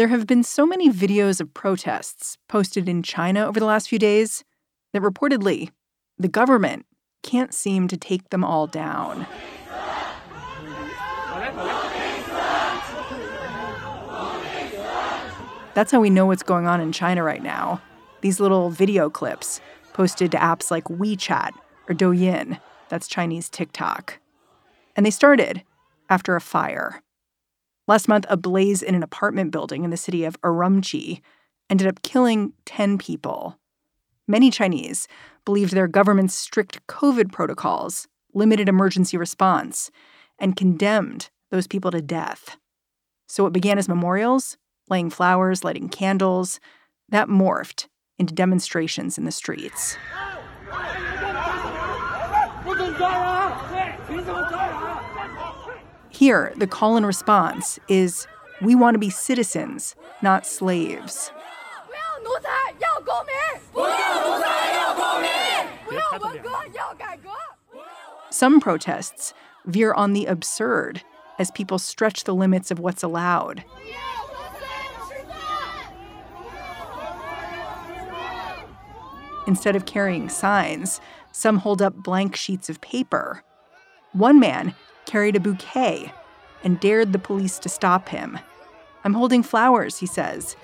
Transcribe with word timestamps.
There 0.00 0.08
have 0.08 0.26
been 0.26 0.42
so 0.42 0.64
many 0.64 0.88
videos 0.88 1.42
of 1.42 1.52
protests 1.52 2.38
posted 2.48 2.88
in 2.88 3.02
China 3.02 3.44
over 3.44 3.60
the 3.60 3.66
last 3.66 3.86
few 3.86 3.98
days 3.98 4.44
that 4.94 5.02
reportedly 5.02 5.72
the 6.16 6.26
government 6.26 6.86
can't 7.22 7.52
seem 7.52 7.86
to 7.88 7.98
take 7.98 8.30
them 8.30 8.42
all 8.42 8.66
down. 8.66 9.26
That's 15.74 15.92
how 15.92 16.00
we 16.00 16.08
know 16.08 16.24
what's 16.24 16.42
going 16.42 16.66
on 16.66 16.80
in 16.80 16.92
China 16.92 17.22
right 17.22 17.42
now. 17.42 17.82
These 18.22 18.40
little 18.40 18.70
video 18.70 19.10
clips 19.10 19.60
posted 19.92 20.30
to 20.30 20.38
apps 20.38 20.70
like 20.70 20.84
WeChat 20.84 21.50
or 21.90 21.94
Douyin, 21.94 22.58
that's 22.88 23.06
Chinese 23.06 23.50
TikTok. 23.50 24.18
And 24.96 25.04
they 25.04 25.10
started 25.10 25.62
after 26.08 26.36
a 26.36 26.40
fire. 26.40 27.02
Last 27.90 28.06
month, 28.06 28.24
a 28.28 28.36
blaze 28.36 28.82
in 28.82 28.94
an 28.94 29.02
apartment 29.02 29.50
building 29.50 29.82
in 29.82 29.90
the 29.90 29.96
city 29.96 30.22
of 30.22 30.40
Urumqi 30.42 31.22
ended 31.68 31.88
up 31.88 32.02
killing 32.02 32.52
10 32.64 32.98
people. 32.98 33.58
Many 34.28 34.52
Chinese 34.52 35.08
believed 35.44 35.72
their 35.72 35.88
government's 35.88 36.32
strict 36.32 36.86
COVID 36.86 37.32
protocols 37.32 38.06
limited 38.32 38.68
emergency 38.68 39.16
response 39.16 39.90
and 40.38 40.54
condemned 40.54 41.30
those 41.50 41.66
people 41.66 41.90
to 41.90 42.00
death. 42.00 42.58
So, 43.26 43.42
what 43.42 43.52
began 43.52 43.76
as 43.76 43.88
memorials, 43.88 44.56
laying 44.88 45.10
flowers, 45.10 45.64
lighting 45.64 45.88
candles, 45.88 46.60
that 47.08 47.26
morphed 47.26 47.88
into 48.20 48.32
demonstrations 48.32 49.18
in 49.18 49.24
the 49.24 49.32
streets. 49.32 49.96
Here, 56.20 56.52
the 56.54 56.66
call 56.66 56.98
and 56.98 57.06
response 57.06 57.78
is 57.88 58.26
we 58.60 58.74
want 58.74 58.94
to 58.94 58.98
be 58.98 59.08
citizens, 59.08 59.96
not 60.20 60.46
slaves. 60.46 61.32
Some 68.28 68.60
protests 68.60 69.32
veer 69.64 69.94
on 69.94 70.12
the 70.12 70.26
absurd 70.26 71.02
as 71.38 71.50
people 71.52 71.78
stretch 71.78 72.24
the 72.24 72.34
limits 72.34 72.70
of 72.70 72.78
what's 72.78 73.02
allowed. 73.02 73.64
Instead 79.46 79.74
of 79.74 79.86
carrying 79.86 80.28
signs, 80.28 81.00
some 81.32 81.56
hold 81.56 81.80
up 81.80 81.94
blank 81.94 82.36
sheets 82.36 82.68
of 82.68 82.78
paper. 82.82 83.42
One 84.12 84.38
man 84.38 84.74
carried 85.10 85.34
a 85.34 85.40
bouquet 85.40 86.12
and 86.62 86.78
dared 86.78 87.12
the 87.12 87.18
police 87.18 87.58
to 87.58 87.68
stop 87.68 88.10
him. 88.10 88.38
I'm 89.02 89.14
holding 89.14 89.42
flowers, 89.42 89.98
he 89.98 90.06
says. 90.06 90.54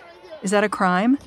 Is 0.41 0.53
that 0.53 0.63
a 0.63 0.69
crime? 0.69 1.19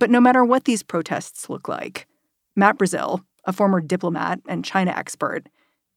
But 0.00 0.10
no 0.10 0.20
matter 0.20 0.44
what 0.44 0.64
these 0.64 0.82
protests 0.82 1.48
look 1.48 1.68
like, 1.68 2.08
Matt 2.56 2.76
Brazil, 2.76 3.24
a 3.44 3.52
former 3.52 3.80
diplomat 3.80 4.40
and 4.48 4.64
China 4.64 4.90
expert, 4.96 5.48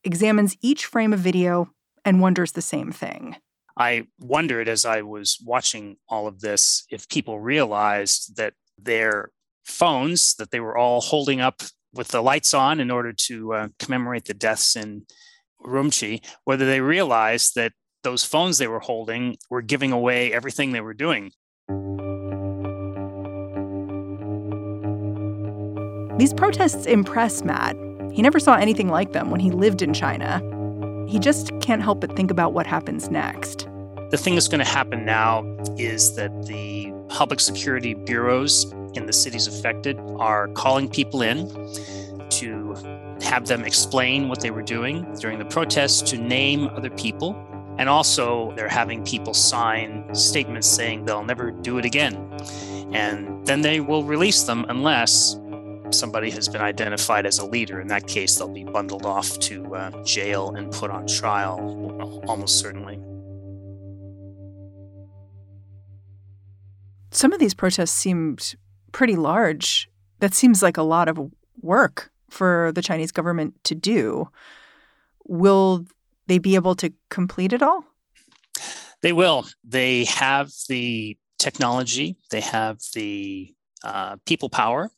examines 0.04 0.56
each 0.62 0.86
frame 0.86 1.12
of 1.12 1.20
video 1.20 1.72
and 2.06 2.22
wonders 2.22 2.52
the 2.52 2.62
same 2.62 2.92
thing. 2.92 3.36
I 3.78 4.08
wondered 4.20 4.68
as 4.68 4.86
I 4.86 5.04
was 5.04 5.38
watching 5.46 5.98
all 6.10 6.28
of 6.28 6.42
this 6.42 6.86
if 6.90 7.08
people 7.08 7.40
realized 7.40 8.36
that 8.38 8.54
their 8.82 9.30
phones 9.66 10.34
that 10.36 10.50
they 10.50 10.60
were 10.60 10.76
all 10.76 11.00
holding 11.00 11.42
up 11.42 11.62
with 11.94 12.08
the 12.08 12.22
lights 12.22 12.54
on 12.54 12.80
in 12.80 12.90
order 12.90 13.14
to 13.14 13.54
uh, 13.54 13.68
commemorate 13.80 14.26
the 14.26 14.34
deaths 14.34 14.76
in 14.76 15.06
Urumqi, 15.64 16.24
whether 16.44 16.66
they 16.66 16.82
realized 16.82 17.56
that 17.56 17.74
those 18.04 18.24
phones 18.24 18.58
they 18.58 18.68
were 18.68 18.80
holding 18.80 19.38
were 19.50 19.62
giving 19.62 19.92
away 19.92 20.34
everything 20.34 20.72
they 20.72 20.82
were 20.82 20.94
doing. 20.94 21.32
These 26.18 26.34
protests 26.34 26.88
impress 26.88 27.44
Matt. 27.44 27.76
He 28.12 28.24
never 28.24 28.40
saw 28.40 28.56
anything 28.56 28.90
like 28.90 29.14
them 29.14 29.30
when 29.30 29.40
he 29.40 29.52
lived 29.52 29.84
in 29.84 29.94
China. 29.94 30.42
He 31.08 31.20
just 31.20 31.52
can't 31.62 31.82
help 31.82 32.02
but 32.02 32.16
think 32.16 32.32
about 32.32 32.54
what 32.54 32.66
happens 32.66 33.12
next. 33.12 33.67
The 34.10 34.18
thing 34.18 34.36
that's 34.36 34.48
going 34.48 34.64
to 34.64 34.72
happen 34.72 35.04
now 35.04 35.44
is 35.78 36.16
that 36.16 36.46
the 36.46 36.94
public 37.10 37.42
security 37.42 37.94
bureaus 37.94 38.72
in 38.94 39.06
the 39.06 39.12
cities 39.12 39.48
affected 39.48 40.00
are 40.18 40.48
calling 40.50 40.90
people 40.90 41.22
in 41.22 41.50
to 42.30 42.74
have 43.22 43.48
them 43.48 43.66
explain 43.66 44.30
what 44.30 44.40
they 44.40 44.50
were 44.50 44.62
doing 44.62 45.06
during 45.20 45.40
the 45.40 45.46
protests, 45.46 46.02
to 46.12 46.18
name 46.18 46.70
other 46.70 46.90
people. 46.92 47.36
And 47.78 47.90
also, 47.90 48.54
they're 48.56 48.70
having 48.70 49.04
people 49.04 49.34
sign 49.34 50.16
statements 50.16 50.68
saying 50.68 51.04
they'll 51.04 51.26
never 51.26 51.52
do 51.52 51.78
it 51.78 51.84
again. 51.84 52.16
And 52.94 53.46
then 53.46 53.62
they 53.62 53.82
will 53.82 54.06
release 54.06 54.44
them 54.44 54.66
unless 54.70 55.38
somebody 55.92 56.30
has 56.32 56.48
been 56.48 56.62
identified 56.62 57.26
as 57.26 57.40
a 57.40 57.46
leader. 57.46 57.82
In 57.82 57.88
that 57.90 58.08
case, 58.08 58.38
they'll 58.38 58.48
be 58.48 58.64
bundled 58.64 59.06
off 59.06 59.38
to 59.40 59.76
uh, 59.76 60.04
jail 60.04 60.56
and 60.56 60.72
put 60.72 60.92
on 60.92 61.08
trial, 61.08 62.24
almost 62.28 62.60
certainly. 62.60 63.02
Some 67.18 67.34
of 67.34 67.40
these 67.40 67.56
protests 67.56 67.94
seemed 67.94 68.54
pretty 68.92 69.16
large. 69.16 69.90
That 70.20 70.36
seems 70.36 70.62
like 70.62 70.78
a 70.78 70.84
lot 70.84 71.10
of 71.10 71.32
work 71.60 72.12
for 72.30 72.72
the 72.76 72.84
Chinese 72.84 73.12
government 73.12 73.56
to 73.64 73.74
do. 73.74 74.30
Will 75.26 75.88
they 76.28 76.38
be 76.38 76.54
able 76.54 76.76
to 76.76 76.94
complete 77.10 77.54
it 77.54 77.64
all? 77.64 77.86
They 79.02 79.14
will. 79.14 79.48
They 79.64 80.06
have 80.06 80.52
the 80.70 81.18
technology, 81.40 82.18
they 82.30 82.42
have 82.42 82.78
the 82.94 83.52
uh, 83.84 84.18
people 84.28 84.50
power 84.50 84.92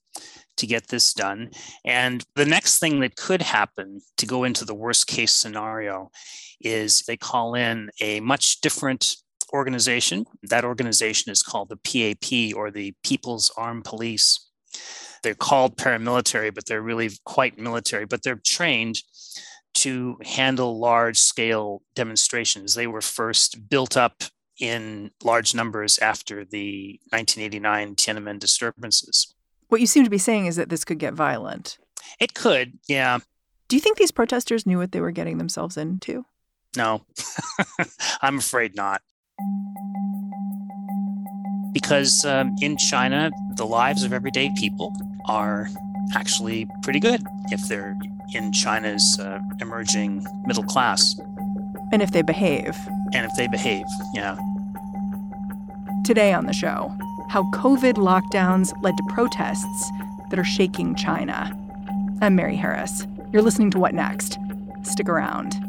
to 0.57 0.68
get 0.68 0.90
this 0.90 1.13
done. 1.13 1.51
And 1.86 2.25
the 2.36 2.46
next 2.46 2.80
thing 2.80 3.00
that 3.00 3.16
could 3.16 3.41
happen 3.41 4.01
to 4.18 4.25
go 4.25 4.44
into 4.44 4.66
the 4.66 4.75
worst 4.75 5.07
case 5.07 5.31
scenario 5.31 6.12
is 6.59 7.03
they 7.03 7.16
call 7.16 7.56
in 7.56 7.91
a 8.01 8.19
much 8.19 8.59
different 8.59 9.16
organization. 9.53 10.25
That 10.43 10.65
organization 10.65 11.31
is 11.31 11.43
called 11.43 11.69
the 11.69 11.77
PAP 11.77 12.55
or 12.55 12.71
the 12.71 12.93
People's 13.03 13.51
Armed 13.57 13.85
Police. 13.85 14.47
They're 15.23 15.35
called 15.35 15.77
paramilitary, 15.77 16.53
but 16.53 16.65
they're 16.65 16.81
really 16.81 17.09
quite 17.25 17.57
military, 17.57 18.05
but 18.05 18.23
they're 18.23 18.41
trained 18.43 19.01
to 19.75 20.17
handle 20.23 20.79
large 20.79 21.17
scale 21.17 21.81
demonstrations. 21.95 22.75
They 22.75 22.88
were 22.88 23.01
first 23.01 23.69
built 23.69 23.97
up 23.97 24.23
in 24.59 25.11
large 25.23 25.55
numbers 25.55 25.97
after 25.99 26.43
the 26.43 26.99
1989 27.11 27.95
Tiananmen 27.95 28.39
disturbances. 28.39 29.33
What 29.69 29.81
you 29.81 29.88
seem 29.88 30.03
to 30.03 30.09
be 30.09 30.17
saying 30.17 30.47
is 30.47 30.55
that 30.55 30.69
this 30.69 30.83
could 30.83 30.99
get 30.99 31.13
violent. 31.13 31.77
It 32.19 32.33
could, 32.33 32.79
yeah. 32.88 33.19
Do 33.67 33.75
you 33.75 33.79
think 33.79 33.97
these 33.97 34.11
protesters 34.11 34.65
knew 34.65 34.79
what 34.79 34.91
they 34.91 34.99
were 34.99 35.11
getting 35.11 35.38
themselves 35.38 35.77
into? 35.77 36.25
No, 36.75 37.05
I'm 38.21 38.39
afraid 38.39 38.75
not. 38.75 39.01
Because 41.73 42.25
um, 42.25 42.55
in 42.61 42.77
China, 42.77 43.31
the 43.55 43.66
lives 43.66 44.03
of 44.03 44.13
everyday 44.13 44.51
people 44.55 44.95
are 45.25 45.69
actually 46.16 46.67
pretty 46.81 47.00
good 47.00 47.22
if 47.51 47.67
they're 47.67 47.95
in 48.33 48.51
China's 48.51 49.19
uh, 49.19 49.39
emerging 49.59 50.25
middle 50.45 50.63
class. 50.63 51.19
And 51.91 52.01
if 52.01 52.11
they 52.11 52.22
behave. 52.22 52.75
And 53.13 53.25
if 53.25 53.31
they 53.35 53.47
behave, 53.47 53.85
yeah. 54.13 54.38
Today 56.03 56.33
on 56.33 56.45
the 56.45 56.53
show, 56.53 56.95
how 57.30 57.44
COVID 57.51 57.95
lockdowns 57.95 58.71
led 58.81 58.97
to 58.97 59.03
protests 59.09 59.91
that 60.30 60.39
are 60.39 60.44
shaking 60.44 60.95
China. 60.95 61.56
I'm 62.21 62.36
Mary 62.36 62.56
Harris. 62.56 63.06
You're 63.31 63.41
listening 63.41 63.71
to 63.71 63.80
What 63.80 63.94
Next? 63.94 64.38
Stick 64.83 65.07
around. 65.07 65.69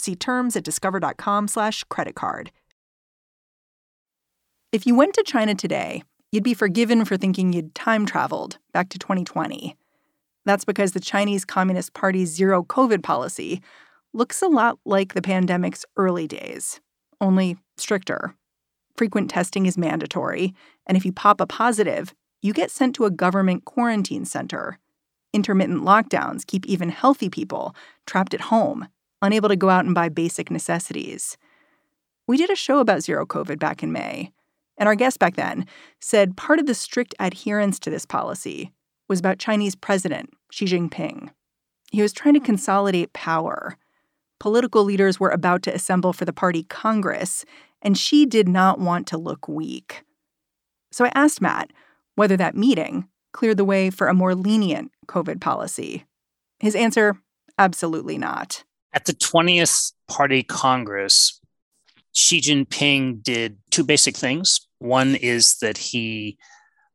See 0.00 0.16
terms 0.16 0.56
at 0.56 0.64
discover.com/slash 0.64 1.84
credit 1.84 2.14
card. 2.14 2.50
If 4.72 4.86
you 4.86 4.94
went 4.94 5.14
to 5.14 5.22
China 5.22 5.54
today, 5.54 6.02
you'd 6.32 6.42
be 6.42 6.54
forgiven 6.54 7.04
for 7.04 7.16
thinking 7.18 7.52
you'd 7.52 7.74
time 7.74 8.06
traveled 8.06 8.58
back 8.72 8.88
to 8.90 8.98
2020. 8.98 9.76
That's 10.46 10.64
because 10.64 10.92
the 10.92 11.00
Chinese 11.00 11.44
Communist 11.44 11.92
Party's 11.92 12.30
zero 12.30 12.62
COVID 12.62 13.02
policy 13.02 13.60
looks 14.14 14.40
a 14.40 14.48
lot 14.48 14.78
like 14.84 15.12
the 15.12 15.22
pandemic's 15.22 15.84
early 15.96 16.26
days, 16.26 16.80
only 17.20 17.58
stricter. 17.76 18.34
Frequent 18.96 19.28
testing 19.28 19.66
is 19.66 19.76
mandatory, 19.76 20.54
and 20.86 20.96
if 20.96 21.04
you 21.04 21.12
pop 21.12 21.40
a 21.40 21.46
positive, 21.46 22.14
you 22.40 22.52
get 22.52 22.70
sent 22.70 22.94
to 22.94 23.04
a 23.04 23.10
government 23.10 23.64
quarantine 23.64 24.24
center. 24.24 24.78
Intermittent 25.32 25.82
lockdowns 25.82 26.46
keep 26.46 26.66
even 26.66 26.88
healthy 26.88 27.28
people 27.28 27.74
trapped 28.06 28.34
at 28.34 28.40
home, 28.42 28.88
unable 29.22 29.48
to 29.48 29.56
go 29.56 29.68
out 29.68 29.84
and 29.84 29.94
buy 29.94 30.08
basic 30.08 30.50
necessities. 30.50 31.36
We 32.26 32.36
did 32.36 32.50
a 32.50 32.56
show 32.56 32.78
about 32.78 33.02
zero 33.02 33.26
COVID 33.26 33.58
back 33.58 33.82
in 33.82 33.92
May, 33.92 34.32
and 34.78 34.88
our 34.88 34.94
guest 34.94 35.18
back 35.18 35.36
then 35.36 35.66
said 36.00 36.36
part 36.36 36.58
of 36.58 36.66
the 36.66 36.74
strict 36.74 37.14
adherence 37.18 37.78
to 37.80 37.90
this 37.90 38.06
policy 38.06 38.72
was 39.08 39.18
about 39.18 39.38
Chinese 39.38 39.74
President 39.74 40.30
Xi 40.50 40.66
Jinping. 40.66 41.30
He 41.90 42.02
was 42.02 42.12
trying 42.12 42.34
to 42.34 42.40
hmm. 42.40 42.46
consolidate 42.46 43.12
power. 43.12 43.76
Political 44.38 44.84
leaders 44.84 45.20
were 45.20 45.30
about 45.30 45.62
to 45.64 45.74
assemble 45.74 46.12
for 46.12 46.24
the 46.24 46.32
party 46.32 46.62
Congress, 46.62 47.44
and 47.82 47.98
Xi 47.98 48.24
did 48.24 48.48
not 48.48 48.78
want 48.78 49.06
to 49.08 49.18
look 49.18 49.48
weak. 49.48 50.02
So 50.92 51.04
I 51.04 51.12
asked 51.14 51.40
Matt 51.40 51.72
whether 52.14 52.36
that 52.36 52.56
meeting 52.56 53.08
cleared 53.32 53.56
the 53.56 53.64
way 53.64 53.90
for 53.90 54.08
a 54.08 54.14
more 54.14 54.34
lenient 54.34 54.92
COVID 55.06 55.40
policy. 55.40 56.04
His 56.58 56.74
answer 56.74 57.16
absolutely 57.58 58.18
not. 58.18 58.64
At 58.92 59.04
the 59.04 59.12
20th 59.12 59.92
Party 60.08 60.42
Congress, 60.42 61.40
Xi 62.12 62.40
Jinping 62.40 63.22
did 63.22 63.58
two 63.70 63.84
basic 63.84 64.16
things. 64.16 64.66
One 64.78 65.14
is 65.14 65.58
that 65.58 65.78
he 65.78 66.38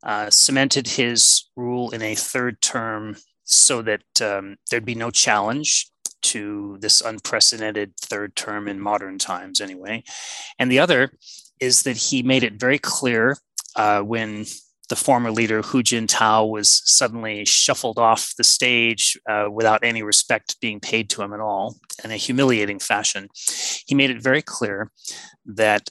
uh, 0.03 0.29
cemented 0.29 0.87
his 0.87 1.49
rule 1.55 1.91
in 1.91 2.01
a 2.01 2.15
third 2.15 2.61
term 2.61 3.15
so 3.43 3.81
that 3.83 4.03
um, 4.21 4.57
there'd 4.69 4.85
be 4.85 4.95
no 4.95 5.11
challenge 5.11 5.89
to 6.21 6.77
this 6.79 7.01
unprecedented 7.01 7.95
third 7.97 8.35
term 8.35 8.67
in 8.67 8.79
modern 8.79 9.17
times, 9.17 9.61
anyway. 9.61 10.03
And 10.59 10.71
the 10.71 10.79
other 10.79 11.11
is 11.59 11.83
that 11.83 11.97
he 11.97 12.23
made 12.23 12.43
it 12.43 12.59
very 12.59 12.79
clear 12.79 13.37
uh, 13.75 14.01
when 14.01 14.45
the 14.89 14.95
former 14.95 15.31
leader 15.31 15.61
Hu 15.61 15.81
Jintao 15.83 16.49
was 16.49 16.81
suddenly 16.85 17.45
shuffled 17.45 17.97
off 17.97 18.33
the 18.37 18.43
stage 18.43 19.17
uh, 19.29 19.47
without 19.51 19.83
any 19.83 20.03
respect 20.03 20.59
being 20.61 20.79
paid 20.79 21.09
to 21.11 21.21
him 21.21 21.33
at 21.33 21.39
all 21.39 21.75
in 22.03 22.11
a 22.11 22.17
humiliating 22.17 22.79
fashion. 22.79 23.29
He 23.85 23.95
made 23.95 24.11
it 24.11 24.21
very 24.21 24.41
clear 24.41 24.91
that 25.45 25.89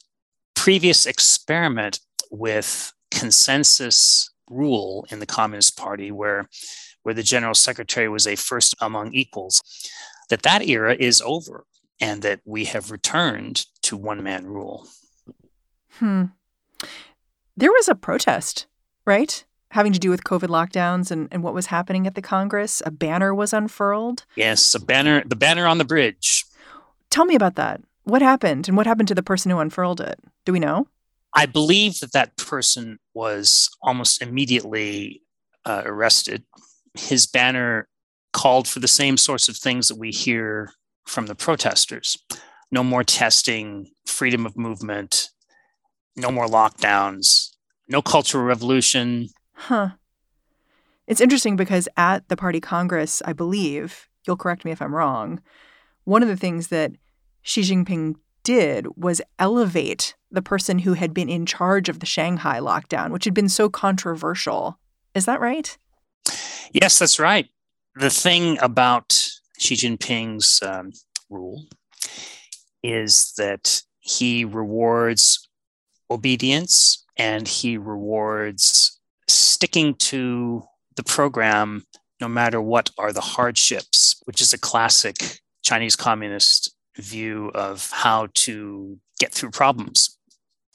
previous 0.55 1.07
experiment 1.07 2.01
with 2.31 2.93
consensus 3.11 4.31
rule 4.49 5.07
in 5.11 5.21
the 5.21 5.27
Communist 5.27 5.77
Party, 5.77 6.11
where 6.11 6.49
where 7.03 7.15
the 7.15 7.23
general 7.23 7.55
secretary 7.55 8.09
was 8.09 8.27
a 8.27 8.35
first 8.35 8.75
among 8.81 9.13
equals, 9.13 9.63
that 10.31 10.43
that 10.43 10.67
era 10.67 10.97
is 10.99 11.21
over 11.21 11.67
and 12.01 12.23
that 12.23 12.41
we 12.45 12.65
have 12.65 12.91
returned 12.91 13.67
to 13.83 13.97
one 13.97 14.23
man 14.23 14.47
rule. 14.47 14.89
Hmm. 15.99 16.25
There 17.57 17.71
was 17.71 17.89
a 17.89 17.95
protest 17.95 18.67
right? 19.05 19.45
Having 19.71 19.93
to 19.95 19.99
do 19.99 20.11
with 20.11 20.25
COVID 20.25 20.49
lockdowns 20.49 21.11
and, 21.11 21.29
and 21.31 21.43
what 21.43 21.55
was 21.55 21.67
happening 21.67 22.07
at 22.07 22.15
the 22.15 22.23
Congress. 22.23 22.83
A 22.87 22.91
banner 22.91 23.35
was 23.35 23.53
unfurled. 23.53 24.25
Yes, 24.37 24.75
a 24.75 24.81
banner, 24.81 25.23
the 25.25 25.37
banner 25.37 25.67
on 25.67 25.79
the 25.79 25.85
bridge. 25.85 26.45
Tell 27.11 27.25
me 27.25 27.35
about 27.35 27.57
that. 27.57 27.81
What 28.05 28.23
happened 28.23 28.69
and 28.69 28.77
what 28.77 28.87
happened 28.87 29.09
to 29.09 29.15
the 29.15 29.23
person 29.23 29.51
who 29.51 29.59
unfurled 29.59 30.01
it? 30.01 30.19
Do 30.45 30.53
we 30.53 30.61
know? 30.61 30.89
I 31.33 31.47
believe 31.47 31.99
that 32.01 32.13
that 32.13 32.37
person 32.37 32.99
was 33.15 33.71
almost 33.83 34.23
immediately 34.23 35.23
uh, 35.65 35.83
arrested. 35.85 36.45
His 36.95 37.27
banner 37.27 37.89
called 38.33 38.69
for 38.69 38.81
the 38.81 38.89
same 38.89 39.17
sorts 39.17 39.49
of 39.49 39.57
things 39.57 39.89
that 39.89 39.99
we 39.99 40.11
hear 40.11 40.73
from 41.07 41.27
the 41.27 41.35
protesters 41.35 42.19
no 42.75 42.83
more 42.83 43.05
testing, 43.05 43.89
freedom 44.05 44.45
of 44.45 44.57
movement, 44.57 45.31
no 46.17 46.31
more 46.31 46.47
lockdowns, 46.47 47.44
no 47.89 48.03
cultural 48.03 48.45
revolution. 48.45 49.29
Huh. 49.53 49.91
It's 51.07 51.21
interesting 51.21 51.57
because 51.57 51.89
at 51.97 52.29
the 52.29 52.37
party 52.37 52.61
congress, 52.61 53.23
I 53.25 53.33
believe, 53.33 54.09
you'll 54.27 54.37
correct 54.37 54.65
me 54.65 54.71
if 54.71 54.81
I'm 54.81 54.95
wrong, 54.95 55.41
one 56.05 56.23
of 56.23 56.29
the 56.29 56.37
things 56.37 56.69
that 56.69 56.93
Xi 57.43 57.61
Jinping 57.61 58.17
did 58.43 58.87
was 58.97 59.21
elevate 59.39 60.15
the 60.31 60.43
person 60.43 60.81
who 60.81 60.95
had 60.95 61.15
been 61.15 61.29
in 61.29 61.47
charge 61.47 61.89
of 61.89 62.01
the 62.01 62.07
Shanghai 62.07 62.59
lockdown, 62.59 63.11
which 63.11 63.25
had 63.25 63.35
been 63.35 63.49
so 63.49 63.69
controversial. 63.69 64.79
Is 65.15 65.27
that 65.27 65.41
right? 65.41 65.77
Yes, 66.73 66.99
that's 66.99 67.19
right. 67.19 67.49
The 67.97 68.11
thing 68.11 68.59
about 68.61 69.13
Xi 69.59 69.77
Jinping's 69.77 70.63
um, 70.63 70.93
rule 71.31 71.67
is 72.83 73.33
that 73.39 73.83
he 74.01 74.45
rewards 74.45 75.44
obedience 76.15 77.05
and 77.17 77.47
he 77.47 77.77
rewards 77.77 79.01
sticking 79.29 79.95
to 79.95 80.63
the 80.97 81.03
program 81.03 81.85
no 82.21 82.29
matter 82.29 82.61
what 82.61 82.91
are 82.99 83.13
the 83.13 83.21
hardships, 83.21 84.23
which 84.25 84.41
is 84.41 84.53
a 84.53 84.59
classic 84.59 85.17
Chinese 85.63 85.97
communist 85.97 86.75
view 86.97 87.51
of 87.55 87.91
how 87.93 88.29
to 88.35 88.99
get 89.19 89.33
through 89.33 89.51
problems. 89.51 90.19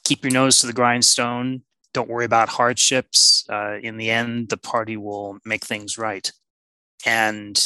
Keep 0.04 0.24
your 0.24 0.32
nose 0.32 0.58
to 0.58 0.66
the 0.66 0.72
grindstone. 0.72 1.62
Don't 1.92 2.08
worry 2.08 2.24
about 2.24 2.48
hardships. 2.48 3.44
Uh, 3.48 3.78
in 3.82 3.96
the 3.96 4.10
end, 4.10 4.48
the 4.48 4.56
party 4.56 4.96
will 4.96 5.38
make 5.44 5.64
things 5.64 5.98
right. 5.98 6.30
And 7.06 7.56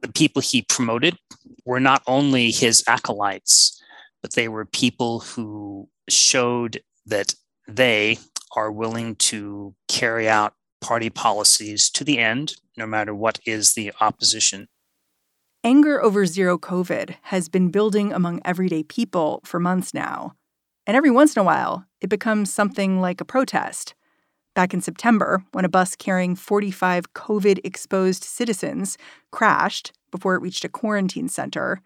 the 0.00 0.12
people 0.12 0.42
he 0.42 0.62
promoted 0.62 1.16
were 1.64 1.80
not 1.80 2.02
only 2.06 2.50
his 2.50 2.84
acolytes, 2.86 3.80
but 4.20 4.34
they 4.34 4.48
were 4.48 4.64
people 4.64 5.20
who 5.20 5.88
showed 6.08 6.82
that 7.06 7.34
they 7.68 8.18
are 8.56 8.70
willing 8.70 9.16
to 9.16 9.74
carry 9.88 10.28
out 10.28 10.54
party 10.80 11.10
policies 11.10 11.88
to 11.90 12.04
the 12.04 12.18
end, 12.18 12.56
no 12.76 12.86
matter 12.86 13.14
what 13.14 13.38
is 13.46 13.74
the 13.74 13.92
opposition. 14.00 14.68
Anger 15.64 16.02
over 16.02 16.26
zero 16.26 16.58
COVID 16.58 17.14
has 17.22 17.48
been 17.48 17.70
building 17.70 18.12
among 18.12 18.40
everyday 18.44 18.82
people 18.82 19.40
for 19.44 19.60
months 19.60 19.94
now. 19.94 20.34
And 20.86 20.96
every 20.96 21.10
once 21.10 21.36
in 21.36 21.40
a 21.40 21.44
while, 21.44 21.86
it 22.00 22.10
becomes 22.10 22.52
something 22.52 23.00
like 23.00 23.20
a 23.20 23.24
protest. 23.24 23.94
Back 24.54 24.74
in 24.74 24.80
September, 24.80 25.44
when 25.52 25.64
a 25.64 25.68
bus 25.68 25.94
carrying 25.94 26.34
45 26.34 27.14
COVID 27.14 27.60
exposed 27.64 28.24
citizens 28.24 28.98
crashed 29.30 29.92
before 30.10 30.34
it 30.34 30.42
reached 30.42 30.64
a 30.64 30.68
quarantine 30.68 31.28
center, 31.28 31.80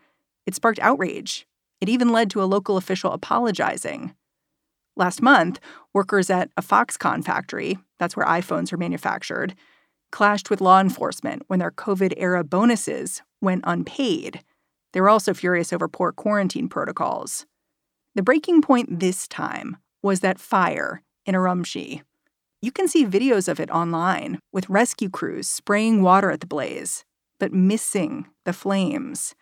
it 0.47 0.55
sparked 0.55 0.81
outrage. 0.81 1.47
It 1.87 1.91
even 1.91 2.09
led 2.09 2.31
to 2.31 2.43
a 2.43 2.51
local 2.51 2.77
official 2.77 3.13
apologizing. 3.13 4.13
Last 4.97 5.23
month, 5.23 5.61
workers 5.95 6.31
at 6.31 6.51
a 6.57 6.61
Foxconn 6.61 7.25
factory, 7.25 7.79
that's 8.01 8.17
where 8.17 8.27
iPhones 8.27 8.73
are 8.73 8.77
manufactured, 8.77 9.55
clashed 10.11 10.51
with 10.51 10.61
law 10.61 10.81
enforcement 10.81 11.45
when 11.47 11.61
their 11.61 11.71
COVID 11.71 12.15
era 12.17 12.43
bonuses 12.43 13.23
went 13.41 13.63
unpaid. 13.65 14.43
They 14.93 15.01
were 15.01 15.09
also 15.09 15.33
furious 15.33 15.73
over 15.73 15.87
poor 15.87 16.11
quarantine 16.11 16.69
protocols. 16.69 17.47
The 18.17 18.23
breaking 18.25 18.63
point 18.63 18.99
this 18.99 19.29
time 19.29 19.77
was 20.03 20.19
that 20.21 20.41
fire 20.41 21.03
in 21.25 21.37
Urumqi. 21.37 22.03
You 22.63 22.73
can 22.73 22.89
see 22.89 23.07
videos 23.07 23.47
of 23.47 23.61
it 23.61 23.71
online 23.71 24.41
with 24.53 24.69
rescue 24.69 25.09
crews 25.09 25.47
spraying 25.47 26.03
water 26.03 26.33
at 26.33 26.41
the 26.41 26.49
blaze, 26.49 27.05
but 27.39 27.53
missing 27.53 28.27
the 28.45 28.53
flames. 28.53 29.37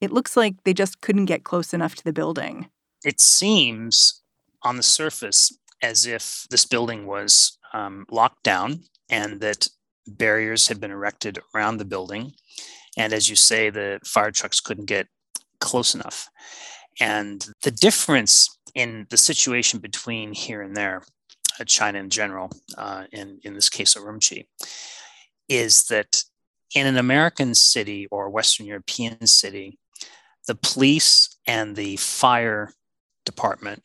It 0.00 0.12
looks 0.12 0.36
like 0.36 0.62
they 0.64 0.74
just 0.74 1.00
couldn't 1.00 1.26
get 1.26 1.44
close 1.44 1.72
enough 1.72 1.94
to 1.96 2.04
the 2.04 2.12
building. 2.12 2.68
It 3.04 3.20
seems 3.20 4.22
on 4.62 4.76
the 4.76 4.82
surface 4.82 5.56
as 5.82 6.06
if 6.06 6.46
this 6.50 6.66
building 6.66 7.06
was 7.06 7.58
um, 7.72 8.06
locked 8.10 8.42
down 8.42 8.80
and 9.08 9.40
that 9.40 9.68
barriers 10.06 10.68
had 10.68 10.80
been 10.80 10.90
erected 10.90 11.38
around 11.54 11.76
the 11.76 11.84
building. 11.84 12.32
And 12.96 13.12
as 13.12 13.28
you 13.28 13.36
say, 13.36 13.70
the 13.70 14.00
fire 14.04 14.30
trucks 14.30 14.60
couldn't 14.60 14.86
get 14.86 15.08
close 15.60 15.94
enough. 15.94 16.28
And 17.00 17.46
the 17.62 17.70
difference 17.70 18.58
in 18.74 19.06
the 19.10 19.16
situation 19.16 19.80
between 19.80 20.32
here 20.32 20.62
and 20.62 20.76
there, 20.76 21.02
uh, 21.60 21.64
China 21.64 21.98
in 21.98 22.10
general, 22.10 22.50
uh, 22.76 23.04
in, 23.12 23.38
in 23.42 23.54
this 23.54 23.68
case, 23.68 23.94
Urumqi, 23.94 24.46
is 25.48 25.84
that 25.84 26.24
in 26.74 26.86
an 26.86 26.96
American 26.96 27.54
city 27.54 28.06
or 28.10 28.30
Western 28.30 28.66
European 28.66 29.26
city, 29.26 29.78
the 30.46 30.54
police 30.54 31.36
and 31.46 31.76
the 31.76 31.96
fire 31.96 32.72
department 33.24 33.84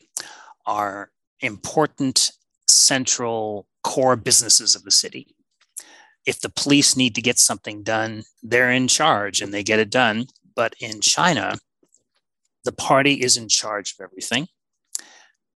are 0.66 1.10
important 1.40 2.32
central 2.68 3.66
core 3.82 4.16
businesses 4.16 4.76
of 4.76 4.84
the 4.84 4.90
city. 4.90 5.34
If 6.24 6.40
the 6.40 6.48
police 6.48 6.96
need 6.96 7.14
to 7.16 7.22
get 7.22 7.38
something 7.38 7.82
done, 7.82 8.22
they're 8.42 8.70
in 8.70 8.86
charge 8.88 9.40
and 9.40 9.52
they 9.52 9.64
get 9.64 9.80
it 9.80 9.90
done. 9.90 10.26
But 10.54 10.74
in 10.80 11.00
China, 11.00 11.58
the 12.64 12.72
party 12.72 13.14
is 13.14 13.36
in 13.36 13.48
charge 13.48 13.94
of 13.98 14.04
everything. 14.04 14.46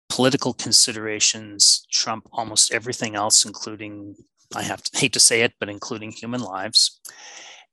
political 0.10 0.54
considerations 0.54 1.86
trump 1.92 2.28
almost 2.32 2.74
everything 2.74 3.16
else, 3.16 3.46
including, 3.46 4.16
I 4.56 4.62
have 4.64 4.84
to 4.84 4.98
hate 4.98 5.14
to 5.14 5.20
say 5.20 5.42
it, 5.42 5.54
but 5.60 5.70
including 5.70 6.12
human 6.12 6.42
lives. 6.42 7.00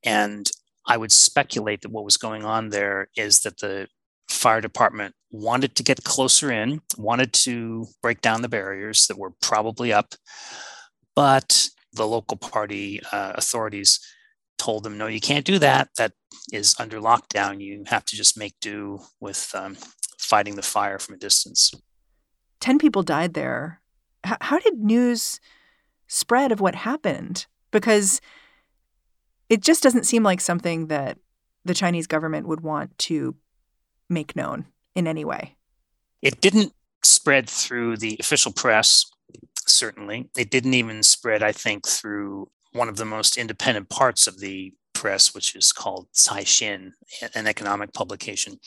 And 0.05 0.51
I 0.87 0.97
would 0.97 1.13
speculate 1.13 1.83
that 1.83 1.93
what 1.93 2.05
was 2.05 2.17
going 2.17 2.45
on 2.45 2.71
there 2.71 3.09
is 3.17 3.41
that 3.41 3.59
the 3.59 3.89
fire 4.29 4.61
department 4.61 5.15
wanted 5.31 5.77
to 5.77 5.83
get 5.83 6.05
closer 6.05 6.51
in, 6.51 6.81
wanted 6.97 7.33
to 7.33 7.87
break 8.03 8.21
down 8.21 8.43
the 8.43 8.49
barriers 8.49 9.07
that 9.07 9.19
were 9.19 9.33
probably 9.41 9.93
up, 9.93 10.15
but 11.15 11.69
the 11.93 12.07
local 12.07 12.37
party 12.37 13.01
uh, 13.13 13.33
authorities 13.35 14.01
told 14.59 14.85
them, 14.85 14.97
no, 14.97 15.07
you 15.07 15.21
can't 15.21 15.45
do 15.45 15.59
that. 15.59 15.89
That 15.99 16.13
is 16.53 16.75
under 16.79 17.01
lockdown. 17.01 17.61
You 17.61 17.85
have 17.87 18.05
to 18.07 18.17
just 18.17 18.39
make 18.39 18.55
do 18.61 19.01
with 19.21 19.51
um, 19.55 19.77
fighting 20.19 20.57
the 20.57 20.63
fire 20.63 20.99
from 20.99 21.17
a 21.17 21.19
distance. 21.19 21.73
10 22.61 22.79
people 22.79 23.03
died 23.03 23.35
there. 23.35 23.83
H- 24.25 24.37
how 24.41 24.59
did 24.59 24.79
news 24.79 25.41
spread 26.07 26.53
of 26.53 26.61
what 26.61 26.75
happened? 26.75 27.47
Because 27.71 28.21
it 29.53 29.61
just 29.61 29.83
doesn't 29.83 30.07
seem 30.07 30.23
like 30.23 30.41
something 30.41 30.87
that 30.87 31.19
the 31.63 31.75
Chinese 31.75 32.07
government 32.07 32.49
would 32.49 32.63
want 32.63 32.97
to 32.97 33.37
make 34.09 34.35
known 34.35 34.65
in 34.95 35.07
any 35.07 35.27
way. 35.27 35.57
It 36.23 36.41
didn't 36.41 36.73
spread 37.05 37.51
through 37.51 37.99
the 37.99 38.17
official 38.19 38.51
press, 38.51 39.05
certainly. 39.67 40.31
It 40.39 40.51
didn't 40.51 40.73
even 40.73 41.03
spread, 41.03 41.43
I 41.43 41.53
think, 41.53 41.87
through 41.87 42.49
one 42.73 42.89
of 42.89 42.97
the 42.97 43.05
most 43.05 43.37
independent 43.37 43.91
parts 43.91 44.27
of 44.27 44.41
the 44.41 44.73
press, 44.95 45.35
which 45.35 45.55
is 45.55 45.71
called 45.71 46.09
Caixin, 46.15 46.93
an 47.35 47.47
economic 47.47 47.93
publication. 47.93 48.59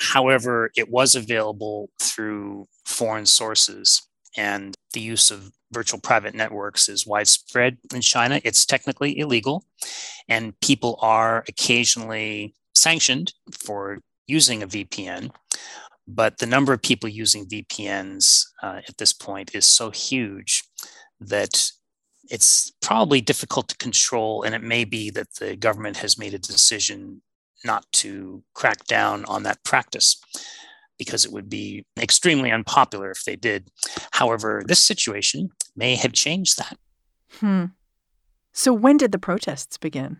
However, 0.00 0.72
it 0.76 0.90
was 0.90 1.14
available 1.14 1.90
through 2.00 2.66
foreign 2.84 3.26
sources, 3.26 4.02
and 4.36 4.74
the 4.92 5.00
use 5.00 5.30
of 5.30 5.52
virtual 5.72 6.00
private 6.00 6.34
networks 6.34 6.88
is 6.88 7.06
widespread 7.06 7.78
in 7.94 8.00
China. 8.00 8.40
It's 8.44 8.66
technically 8.66 9.18
illegal, 9.18 9.64
and 10.28 10.58
people 10.60 10.98
are 11.00 11.44
occasionally 11.48 12.54
sanctioned 12.74 13.34
for 13.52 14.00
using 14.26 14.62
a 14.62 14.66
VPN. 14.66 15.30
But 16.06 16.38
the 16.38 16.46
number 16.46 16.72
of 16.72 16.82
people 16.82 17.08
using 17.08 17.46
VPNs 17.46 18.46
uh, 18.62 18.80
at 18.88 18.98
this 18.98 19.12
point 19.12 19.54
is 19.54 19.64
so 19.64 19.90
huge 19.90 20.64
that 21.20 21.70
it's 22.30 22.72
probably 22.80 23.20
difficult 23.20 23.68
to 23.68 23.76
control. 23.76 24.42
And 24.42 24.54
it 24.54 24.62
may 24.62 24.84
be 24.84 25.10
that 25.10 25.34
the 25.34 25.56
government 25.56 25.98
has 25.98 26.18
made 26.18 26.34
a 26.34 26.38
decision 26.38 27.22
not 27.64 27.84
to 27.92 28.42
crack 28.54 28.86
down 28.86 29.24
on 29.26 29.42
that 29.42 29.62
practice 29.64 30.20
because 31.00 31.24
it 31.24 31.32
would 31.32 31.48
be 31.48 31.82
extremely 31.98 32.52
unpopular 32.52 33.10
if 33.10 33.24
they 33.24 33.34
did. 33.34 33.70
However, 34.10 34.62
this 34.66 34.80
situation 34.80 35.48
may 35.74 35.96
have 35.96 36.12
changed 36.12 36.58
that. 36.58 36.76
Hmm. 37.40 37.64
So, 38.52 38.74
when 38.74 38.98
did 38.98 39.10
the 39.10 39.18
protests 39.18 39.78
begin? 39.78 40.18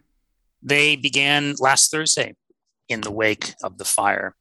They 0.62 0.96
began 0.96 1.54
last 1.58 1.90
Thursday 1.90 2.34
in 2.88 3.02
the 3.02 3.10
wake 3.10 3.52
of 3.62 3.76
the 3.76 3.84
fire. 3.84 4.36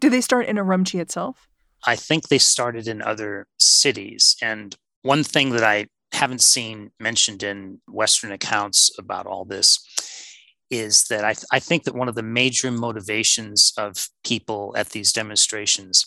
Did 0.00 0.14
they 0.14 0.22
start 0.22 0.46
in 0.46 0.56
Urumqi 0.56 0.98
itself? 0.98 1.48
I 1.86 1.96
think 1.96 2.28
they 2.28 2.38
started 2.38 2.88
in 2.88 3.02
other 3.02 3.46
cities. 3.58 4.36
And 4.40 4.74
one 5.02 5.22
thing 5.22 5.50
that 5.50 5.64
I 5.64 5.88
haven't 6.12 6.40
seen 6.40 6.92
mentioned 6.98 7.42
in 7.42 7.80
Western 7.88 8.32
accounts 8.32 8.90
about 8.98 9.26
all 9.26 9.44
this 9.44 9.86
is 10.74 11.04
that 11.04 11.24
I, 11.24 11.32
th- 11.32 11.46
I 11.52 11.58
think 11.58 11.84
that 11.84 11.94
one 11.94 12.08
of 12.08 12.14
the 12.14 12.22
major 12.22 12.70
motivations 12.70 13.72
of 13.76 14.08
people 14.24 14.74
at 14.76 14.90
these 14.90 15.12
demonstrations 15.12 16.06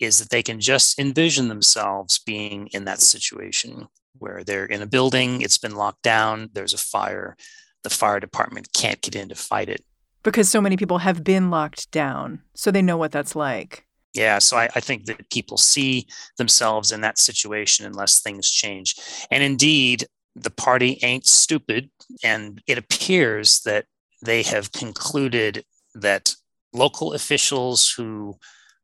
is 0.00 0.18
that 0.18 0.30
they 0.30 0.42
can 0.42 0.60
just 0.60 0.98
envision 0.98 1.48
themselves 1.48 2.18
being 2.18 2.68
in 2.68 2.84
that 2.84 3.00
situation 3.00 3.88
where 4.18 4.44
they're 4.44 4.66
in 4.66 4.82
a 4.82 4.86
building, 4.86 5.40
it's 5.40 5.58
been 5.58 5.74
locked 5.74 6.02
down, 6.02 6.50
there's 6.52 6.74
a 6.74 6.78
fire, 6.78 7.36
the 7.82 7.90
fire 7.90 8.20
department 8.20 8.72
can't 8.72 9.00
get 9.00 9.16
in 9.16 9.28
to 9.28 9.34
fight 9.34 9.68
it. 9.68 9.84
Because 10.22 10.48
so 10.48 10.60
many 10.60 10.76
people 10.76 10.98
have 10.98 11.24
been 11.24 11.50
locked 11.50 11.90
down, 11.90 12.42
so 12.54 12.70
they 12.70 12.82
know 12.82 12.96
what 12.96 13.10
that's 13.10 13.34
like. 13.34 13.86
Yeah, 14.14 14.38
so 14.38 14.56
I, 14.56 14.68
I, 14.74 14.80
think 14.80 15.06
that 15.06 15.30
people 15.30 15.56
see 15.56 16.06
themselves 16.36 16.92
in 16.92 17.00
that 17.00 17.18
situation 17.18 17.86
unless 17.86 18.20
things 18.20 18.50
change. 18.50 18.94
And 19.30 19.42
indeed, 19.42 20.04
the 20.34 20.50
party 20.50 20.98
ain't 21.02 21.26
stupid. 21.26 21.90
And 22.22 22.62
it 22.66 22.78
appears 22.78 23.60
that 23.60 23.86
they 24.22 24.42
have 24.42 24.72
concluded 24.72 25.64
that 25.94 26.34
local 26.72 27.12
officials 27.12 27.92
who 27.96 28.36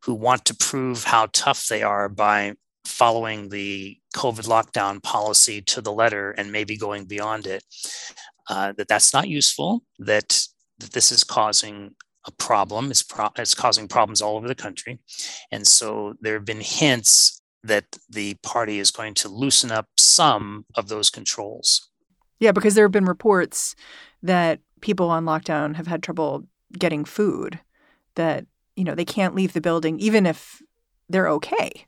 who 0.04 0.14
want 0.14 0.45
to 0.45 0.54
prove 0.54 1.04
how 1.04 1.28
tough 1.33 1.66
they 1.68 1.83
are 1.83 2.09
by 2.09 2.54
following 2.85 3.49
the 3.49 3.97
COVID 4.14 4.47
lockdown 4.47 5.02
policy 5.02 5.61
to 5.62 5.80
the 5.80 5.92
letter 5.92 6.30
and 6.30 6.52
maybe 6.52 6.76
going 6.76 7.04
beyond 7.04 7.47
it, 7.47 7.64
uh, 8.49 8.73
that 8.76 8.88
that's 8.88 9.12
not 9.12 9.28
useful. 9.28 9.83
That 9.99 10.47
that 10.78 10.92
this 10.92 11.11
is 11.11 11.25
causing 11.25 11.95
a 12.26 12.30
problem. 12.33 12.90
It's, 12.90 13.02
pro- 13.02 13.30
it's 13.37 13.54
causing 13.54 13.88
problems 13.88 14.23
all 14.23 14.37
over 14.37 14.47
the 14.47 14.54
country. 14.54 15.00
And 15.50 15.66
so 15.66 16.14
there 16.21 16.35
have 16.35 16.45
been 16.45 16.61
hints 16.61 17.40
that 17.64 17.85
the 18.09 18.37
party 18.42 18.78
is 18.78 18.90
going 18.90 19.14
to 19.14 19.28
loosen 19.28 19.73
up 19.73 19.87
some 19.97 20.64
of 20.76 20.88
those 20.88 21.11
controls. 21.11 21.90
Yeah, 22.38 22.52
because 22.52 22.75
there 22.75 22.85
have 22.85 22.92
been 22.92 23.04
reports 23.04 23.75
that 24.23 24.61
people 24.80 25.11
on 25.11 25.25
lockdown 25.25 25.76
have 25.76 25.87
had 25.87 26.02
trouble 26.02 26.47
getting 26.73 27.04
food, 27.04 27.61
that, 28.14 28.47
you 28.76 28.85
know, 28.85 28.94
they 28.94 29.04
can't 29.04 29.35
leave 29.35 29.52
the 29.52 29.61
building 29.61 29.99
even 30.00 30.26
if 30.26 30.62
they're 31.08 31.28
okay. 31.28 31.87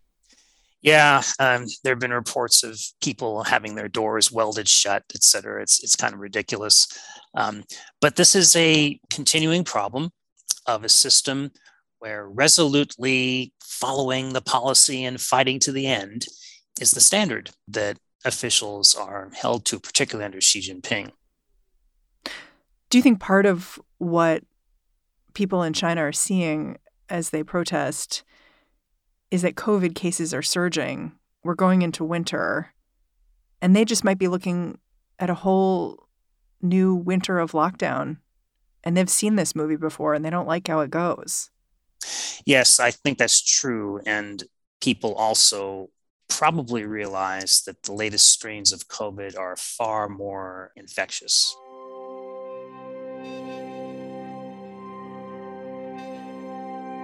Yeah, 0.82 1.22
um, 1.38 1.66
there 1.84 1.92
have 1.92 2.00
been 2.00 2.12
reports 2.12 2.62
of 2.62 2.80
people 3.02 3.42
having 3.44 3.74
their 3.74 3.88
doors 3.88 4.32
welded 4.32 4.66
shut, 4.66 5.04
et 5.14 5.22
cetera. 5.22 5.60
It's, 5.60 5.84
it's 5.84 5.94
kind 5.94 6.14
of 6.14 6.20
ridiculous. 6.20 6.88
Um, 7.34 7.64
but 8.00 8.16
this 8.16 8.34
is 8.34 8.56
a 8.56 8.98
continuing 9.10 9.62
problem 9.62 10.10
of 10.66 10.82
a 10.82 10.88
system 10.88 11.50
where 11.98 12.26
resolutely 12.26 13.52
following 13.62 14.32
the 14.32 14.40
policy 14.40 15.04
and 15.04 15.20
fighting 15.20 15.58
to 15.60 15.72
the 15.72 15.86
end 15.86 16.26
is 16.80 16.92
the 16.92 17.00
standard 17.00 17.50
that 17.68 17.98
officials 18.24 18.94
are 18.94 19.30
held 19.34 19.66
to, 19.66 19.78
particularly 19.78 20.24
under 20.24 20.40
Xi 20.40 20.60
Jinping. 20.60 21.10
Do 22.90 22.98
you 22.98 23.02
think 23.02 23.20
part 23.20 23.46
of 23.46 23.78
what 23.98 24.42
people 25.32 25.62
in 25.62 25.72
China 25.72 26.02
are 26.02 26.12
seeing 26.12 26.76
as 27.08 27.30
they 27.30 27.42
protest 27.42 28.24
is 29.30 29.42
that 29.42 29.54
COVID 29.54 29.94
cases 29.94 30.34
are 30.34 30.42
surging? 30.42 31.12
We're 31.42 31.54
going 31.54 31.82
into 31.82 32.04
winter, 32.04 32.74
and 33.62 33.74
they 33.74 33.84
just 33.84 34.04
might 34.04 34.18
be 34.18 34.28
looking 34.28 34.78
at 35.18 35.30
a 35.30 35.34
whole 35.34 36.08
new 36.60 36.94
winter 36.94 37.38
of 37.38 37.52
lockdown 37.52 38.18
and 38.82 38.96
they've 38.96 39.10
seen 39.10 39.36
this 39.36 39.54
movie 39.54 39.76
before 39.76 40.14
and 40.14 40.24
they 40.24 40.30
don't 40.30 40.48
like 40.48 40.66
how 40.66 40.80
it 40.80 40.90
goes. 40.90 41.50
Yes, 42.44 42.80
I 42.80 42.90
think 42.90 43.18
that's 43.18 43.42
true. 43.42 44.00
And 44.06 44.42
people 44.80 45.14
also 45.14 45.90
probably 46.28 46.84
realize 46.84 47.62
that 47.66 47.82
the 47.82 47.92
latest 47.92 48.28
strains 48.28 48.72
of 48.72 48.88
COVID 48.88 49.38
are 49.38 49.56
far 49.56 50.08
more 50.08 50.72
infectious. 50.76 51.54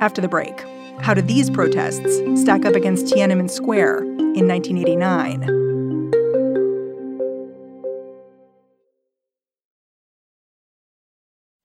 After 0.01 0.21
the 0.21 0.29
break, 0.29 0.63
how 1.01 1.15
do 1.15 1.23
these 1.23 1.49
protests 1.49 2.21
stack 2.39 2.67
up 2.67 2.75
against 2.75 3.07
Tiananmen 3.07 3.49
Square 3.49 4.03
in 4.03 4.47
1989? 4.47 5.67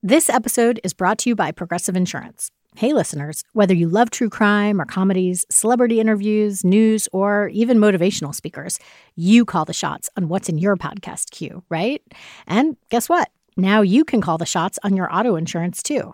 This 0.01 0.29
episode 0.29 0.79
is 0.81 0.93
brought 0.93 1.17
to 1.19 1.29
you 1.29 1.35
by 1.35 1.51
Progressive 1.51 1.97
Insurance. 1.97 2.51
Hey, 2.77 2.93
listeners, 2.93 3.43
whether 3.51 3.73
you 3.73 3.89
love 3.89 4.11
true 4.11 4.29
crime 4.29 4.79
or 4.79 4.85
comedies, 4.85 5.45
celebrity 5.51 5.99
interviews, 5.99 6.63
news, 6.63 7.09
or 7.11 7.49
even 7.49 7.79
motivational 7.79 8.33
speakers, 8.33 8.79
you 9.17 9.43
call 9.43 9.65
the 9.65 9.73
shots 9.73 10.09
on 10.15 10.29
what's 10.29 10.47
in 10.47 10.57
your 10.57 10.77
podcast 10.77 11.31
queue, 11.31 11.63
right? 11.69 12.01
And 12.47 12.77
guess 12.89 13.09
what? 13.09 13.29
Now 13.57 13.81
you 13.81 14.05
can 14.05 14.21
call 14.21 14.37
the 14.37 14.45
shots 14.45 14.79
on 14.83 14.95
your 14.95 15.13
auto 15.13 15.35
insurance 15.35 15.83
too. 15.83 16.13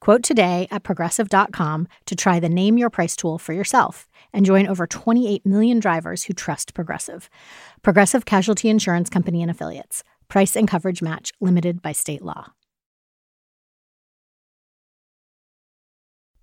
Quote 0.00 0.22
today 0.22 0.68
at 0.70 0.82
progressive.com 0.82 1.88
to 2.06 2.16
try 2.16 2.40
the 2.40 2.48
Name 2.48 2.78
Your 2.78 2.90
Price 2.90 3.16
tool 3.16 3.38
for 3.38 3.52
yourself 3.52 4.08
and 4.32 4.46
join 4.46 4.66
over 4.66 4.86
28 4.86 5.44
million 5.44 5.78
drivers 5.80 6.24
who 6.24 6.34
trust 6.34 6.74
Progressive. 6.74 7.28
Progressive 7.82 8.24
Casualty 8.24 8.68
Insurance 8.68 9.10
Company 9.10 9.42
and 9.42 9.50
Affiliates. 9.50 10.04
Price 10.28 10.56
and 10.56 10.68
coverage 10.68 11.02
match 11.02 11.32
limited 11.40 11.82
by 11.82 11.92
state 11.92 12.22
law. 12.22 12.52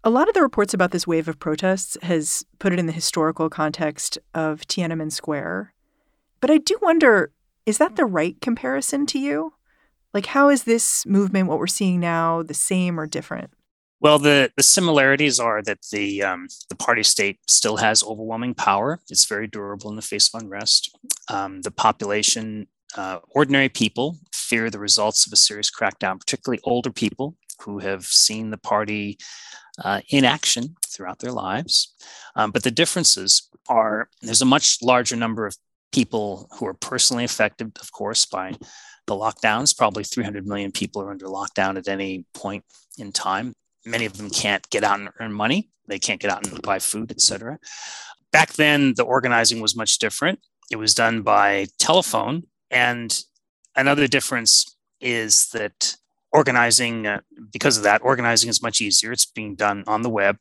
A 0.04 0.10
lot 0.10 0.28
of 0.28 0.36
the 0.36 0.42
reports 0.44 0.74
about 0.74 0.92
this 0.92 1.08
wave 1.08 1.28
of 1.28 1.40
protests 1.40 1.98
has 2.04 2.46
put 2.60 2.72
it 2.72 2.78
in 2.78 2.86
the 2.86 2.92
historical 2.92 3.50
context 3.50 4.20
of 4.36 4.62
Tiananmen 4.62 5.12
Square. 5.12 5.74
But 6.42 6.52
I 6.52 6.60
do 6.60 6.78
wonder 6.82 7.32
is 7.66 7.80
that 7.80 7.96
the 7.96 8.06
right 8.06 8.40
comparison 8.42 9.08
to 9.08 9.20
you? 9.20 9.54
Like, 10.16 10.28
how 10.28 10.48
is 10.50 10.64
this 10.64 11.06
movement, 11.06 11.50
what 11.50 11.60
we're 11.60 11.68
seeing 11.68 12.00
now, 12.00 12.42
the 12.42 12.54
same 12.54 12.98
or 12.98 13.06
different? 13.06 13.52
Well, 14.00 14.18
the, 14.18 14.50
the 14.56 14.64
similarities 14.64 15.42
are 15.42 15.62
that 15.64 15.80
the 15.92 16.24
um, 16.24 16.48
the 16.70 16.76
party 16.76 17.04
state 17.04 17.40
still 17.48 17.78
has 17.78 18.02
overwhelming 18.02 18.54
power. 18.54 19.02
It's 19.10 19.26
very 19.26 19.46
durable 19.46 19.90
in 19.90 19.98
the 19.98 20.02
face 20.02 20.34
of 20.34 20.42
unrest. 20.42 20.98
Um, 21.30 21.64
the 21.64 21.72
population, 21.72 22.68
uh, 22.96 23.20
ordinary 23.32 23.68
people, 23.68 24.18
fear 24.32 24.70
the 24.70 24.80
results 24.80 25.28
of 25.28 25.34
a 25.34 25.36
serious 25.36 25.70
crackdown, 25.70 26.20
particularly 26.20 26.62
older 26.64 26.92
people 26.92 27.36
who 27.64 27.80
have 27.80 28.06
seen 28.06 28.52
the 28.52 28.58
party 28.58 29.18
uh, 29.84 30.00
in 30.10 30.24
action 30.24 30.76
throughout 30.88 31.20
their 31.20 31.34
lives. 31.34 31.94
Um, 32.38 32.52
but 32.52 32.64
the 32.64 32.72
differences 32.72 33.50
are 33.68 34.08
there's 34.22 34.42
a 34.42 34.46
much 34.46 34.78
larger 34.82 35.18
number 35.18 35.46
of 35.46 35.58
people 35.96 36.50
who 36.52 36.68
are 36.68 36.74
personally 36.74 37.24
affected, 37.24 37.72
of 37.80 37.90
course, 37.94 38.26
by 38.26 38.52
the 39.08 39.14
lockdowns. 39.14 39.76
Probably 39.76 40.04
300 40.04 40.46
million 40.46 40.74
people 40.74 41.02
are 41.02 41.10
under 41.10 41.28
lockdown 41.28 41.78
at 41.78 41.88
any 41.88 42.26
point 42.34 42.66
in 42.98 43.14
time. 43.14 43.54
Many 43.86 44.06
of 44.06 44.18
them 44.18 44.30
can't 44.30 44.70
get 44.70 44.84
out 44.84 45.00
and 45.00 45.10
earn 45.22 45.32
money. 45.32 45.70
They 45.88 46.00
can't 46.00 46.20
get 46.20 46.32
out 46.32 46.46
and 46.46 46.62
buy 46.62 46.80
food, 46.80 47.12
etc. 47.12 47.60
Back 48.34 48.54
then, 48.54 48.96
the 48.98 49.04
organizing 49.04 49.62
was 49.62 49.78
much 49.78 49.98
different. 49.98 50.40
It 50.70 50.76
was 50.76 50.94
done 50.94 51.22
by 51.22 51.68
telephone. 51.80 52.44
And 52.70 53.18
another 53.78 54.08
difference 54.08 54.76
is 55.00 55.48
that 55.50 55.96
organizing, 56.34 57.08
uh, 57.08 57.22
because 57.54 57.78
of 57.78 57.84
that, 57.84 58.02
organizing 58.04 58.50
is 58.50 58.62
much 58.62 58.82
easier. 58.82 59.14
It's 59.14 59.26
being 59.26 59.56
done 59.56 59.86
on 59.88 60.02
the 60.02 60.10
web. 60.10 60.38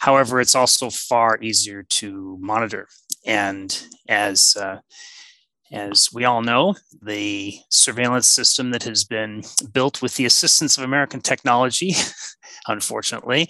However, 0.00 0.40
it's 0.40 0.56
also 0.56 0.90
far 0.90 1.38
easier 1.40 1.84
to 2.00 2.36
monitor. 2.40 2.88
And 3.24 3.76
as 4.08 4.56
uh, 4.56 4.80
as 5.72 6.12
we 6.12 6.24
all 6.24 6.42
know, 6.42 6.74
the 7.02 7.58
surveillance 7.70 8.26
system 8.26 8.70
that 8.70 8.84
has 8.84 9.04
been 9.04 9.42
built 9.72 10.00
with 10.00 10.14
the 10.14 10.24
assistance 10.24 10.78
of 10.78 10.84
American 10.84 11.20
technology, 11.20 11.94
unfortunately, 12.68 13.48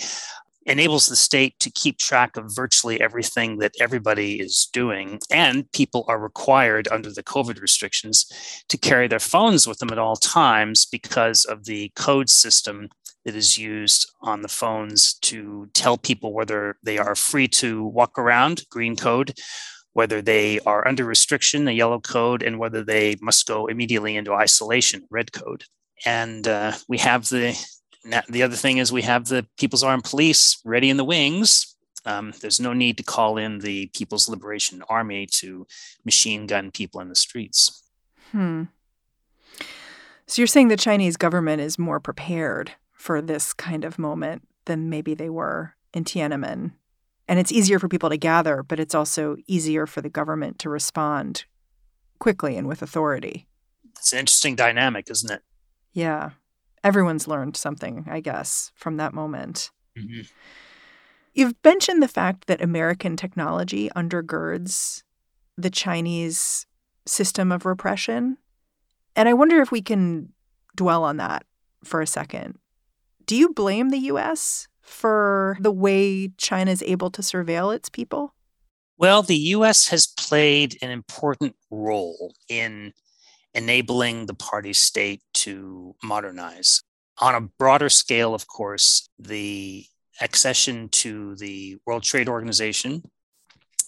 enables 0.65 1.07
the 1.07 1.17
state 1.17 1.59
to 1.61 1.71
keep 1.71 1.99
track 1.99 2.37
of 2.37 2.55
virtually 2.55 3.01
everything 3.01 3.59
that 3.59 3.73
everybody 3.81 4.41
is 4.41 4.69
doing. 4.73 5.21
And 5.31 5.71
people 5.73 6.05
are 6.09 6.19
required 6.19 6.89
under 6.89 7.11
the 7.13 7.23
COVID 7.23 7.61
restrictions 7.61 8.27
to 8.69 8.77
carry 8.77 9.07
their 9.07 9.21
phones 9.21 9.67
with 9.67 9.79
them 9.79 9.93
at 9.93 9.99
all 9.99 10.17
times 10.17 10.85
because 10.85 11.45
of 11.45 11.67
the 11.67 11.93
code 11.95 12.29
system 12.29 12.89
that 13.27 13.35
is 13.35 13.59
used 13.59 14.09
on 14.23 14.41
the 14.41 14.49
phones 14.49 15.15
to 15.15 15.69
tell 15.75 15.99
people 15.99 16.33
whether 16.33 16.77
they 16.85 16.97
are 16.97 17.17
free 17.17 17.49
to 17.49 17.85
walk 17.85 18.19
around, 18.21 18.63
green 18.71 18.95
code, 18.95 19.35
whether 19.95 20.23
they 20.23 20.61
are 20.61 20.87
under 20.87 21.05
restriction, 21.05 21.65
the 21.65 21.73
yellow 21.73 21.99
code, 21.99 22.45
and 22.45 22.61
whether 22.61 22.85
they 22.85 23.17
must 23.21 23.49
go 23.49 23.67
immediately 23.67 24.17
into 24.17 24.33
isolation, 24.33 25.03
red 25.11 25.33
code. 25.33 25.65
And 26.07 26.47
uh, 26.47 26.73
we 26.89 26.99
have 26.99 27.29
the 27.29 27.61
the 28.29 28.45
other 28.45 28.55
thing 28.55 28.79
is 28.79 28.93
we 28.93 29.03
have 29.03 29.27
the 29.27 29.45
People's 29.59 29.83
Armed 29.83 30.05
Police 30.05 30.61
ready 30.65 30.89
in 30.89 30.97
the 30.97 31.05
wings. 31.05 31.75
Um, 32.05 32.33
there's 32.41 32.61
no 32.61 32.73
need 32.73 32.97
to 32.99 33.03
call 33.03 33.37
in 33.37 33.59
the 33.59 33.89
People's 33.89 34.29
Liberation 34.29 34.85
Army 34.89 35.27
to 35.33 35.67
machine 36.05 36.47
gun 36.47 36.71
people 36.71 37.01
in 37.01 37.09
the 37.09 37.17
streets. 37.17 37.83
Hmm. 38.31 38.65
So 40.29 40.41
you're 40.41 40.47
saying 40.47 40.69
the 40.69 40.77
Chinese 40.77 41.17
government 41.17 41.61
is 41.63 41.81
more 41.81 41.99
prepared 41.99 42.73
for 43.07 43.23
this 43.23 43.53
kind 43.53 43.85
of 43.85 43.99
moment 43.99 44.43
than 44.67 44.91
maybe 44.91 45.15
they 45.15 45.31
were 45.31 45.75
in 45.95 46.05
Tiananmen. 46.05 46.73
And 47.29 47.39
it's 47.39 47.53
easier 47.53 47.79
for 47.79 47.89
people 47.89 48.11
to 48.11 48.17
gather, 48.17 48.63
but 48.63 48.79
it's 48.79 48.95
also 48.95 49.37
easier 49.47 49.87
for 49.87 50.01
the 50.01 50.11
government 50.11 50.59
to 50.61 50.69
respond 50.69 51.45
quickly 52.19 52.57
and 52.57 52.69
with 52.69 52.83
authority. 52.83 53.47
It's 53.99 54.13
an 54.13 54.21
interesting 54.21 54.57
dynamic, 54.57 55.11
isn't 55.11 55.31
it? 55.31 55.43
Yeah 55.93 56.31
everyone's 56.87 57.27
learned 57.27 57.57
something, 57.57 58.07
I 58.09 58.21
guess, 58.21 58.71
from 58.77 58.97
that 58.99 59.13
moment. 59.13 59.73
Mm-hmm. 59.99 60.21
You've 61.35 61.57
mentioned 61.65 62.01
the 62.01 62.09
fact 62.09 62.47
that 62.47 62.63
American 62.63 63.17
technology 63.17 63.91
undergirds 63.97 65.03
the 65.59 65.69
Chinese 65.69 66.65
system 67.05 67.51
of 67.51 67.67
repression. 67.67 68.39
And 69.17 69.29
I 69.29 69.35
wonder 69.35 69.61
if 69.61 69.73
we 69.73 69.83
can 69.83 70.33
dwell 70.77 71.03
on 71.03 71.17
that 71.17 71.45
for 71.83 72.01
a 72.01 72.07
second. 72.07 72.57
Do 73.27 73.35
you 73.35 73.49
blame 73.49 73.91
the 73.91 73.99
US 73.99 74.69
for 74.81 75.57
the 75.61 75.73
way 75.73 76.29
China 76.39 76.71
is 76.71 76.83
able 76.83 77.11
to 77.11 77.23
surveil 77.23 77.75
its 77.75 77.89
people? 77.89 78.35
Well, 78.99 79.23
the 79.23 79.37
US 79.37 79.89
has 79.89 80.07
played 80.07 80.79
an 80.81 80.91
important 80.91 81.57
role 81.71 82.35
in 82.49 82.93
enabling 83.53 84.27
the 84.27 84.35
party 84.35 84.73
state 84.73 85.23
to 85.35 85.97
modernize. 86.05 86.83
On 87.19 87.35
a 87.35 87.41
broader 87.41 87.89
scale, 87.89 88.33
of 88.33 88.47
course, 88.47 89.09
the 89.19 89.85
accession 90.21 90.89
to 90.91 91.35
the 91.37 91.79
World 91.85 92.05
Trade 92.05 92.29
Organization 92.29 93.03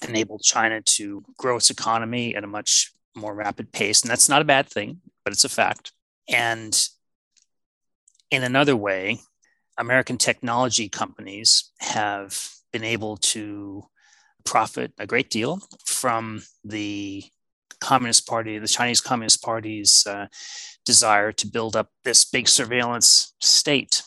enabled 0.06 0.42
China 0.42 0.80
to 0.82 1.22
grow 1.36 1.56
its 1.56 1.70
economy 1.70 2.34
at 2.34 2.44
a 2.44 2.48
much 2.48 2.92
more 3.14 3.34
rapid 3.34 3.72
pace. 3.72 4.02
And 4.02 4.10
that's 4.10 4.28
not 4.28 4.42
a 4.42 4.46
bad 4.46 4.68
thing, 4.68 5.00
but 5.24 5.32
it's 5.32 5.44
a 5.44 5.48
fact. 5.48 5.92
And 6.28 6.88
in 8.30 8.42
another 8.42 8.76
way, 8.76 9.18
American 9.78 10.18
technology 10.18 10.88
companies 10.88 11.70
have 11.78 12.50
been 12.72 12.84
able 12.84 13.16
to 13.16 13.84
profit 14.44 14.92
a 14.98 15.06
great 15.06 15.30
deal 15.30 15.60
from 15.84 16.42
the 16.64 17.24
Communist 17.80 18.26
Party, 18.26 18.58
the 18.58 18.66
Chinese 18.66 19.00
Communist 19.00 19.42
Party's 19.42 20.06
uh, 20.06 20.26
desire 20.84 21.32
to 21.32 21.46
build 21.46 21.76
up 21.76 21.90
this 22.04 22.24
big 22.24 22.48
surveillance 22.48 23.34
state. 23.40 24.02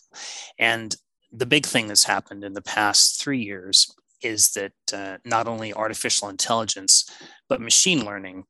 And 0.60 0.96
the 1.32 1.46
big 1.46 1.66
thing 1.66 1.88
that's 1.88 2.04
happened 2.04 2.44
in 2.44 2.54
the 2.54 2.62
past 2.62 3.22
three 3.22 3.40
years 3.40 3.94
is 4.22 4.52
that 4.54 4.74
uh, 4.94 5.18
not 5.26 5.48
only 5.48 5.74
artificial 5.74 6.30
intelligence, 6.30 7.10
but 7.48 7.62
machine 7.62 8.06
learning 8.06 8.44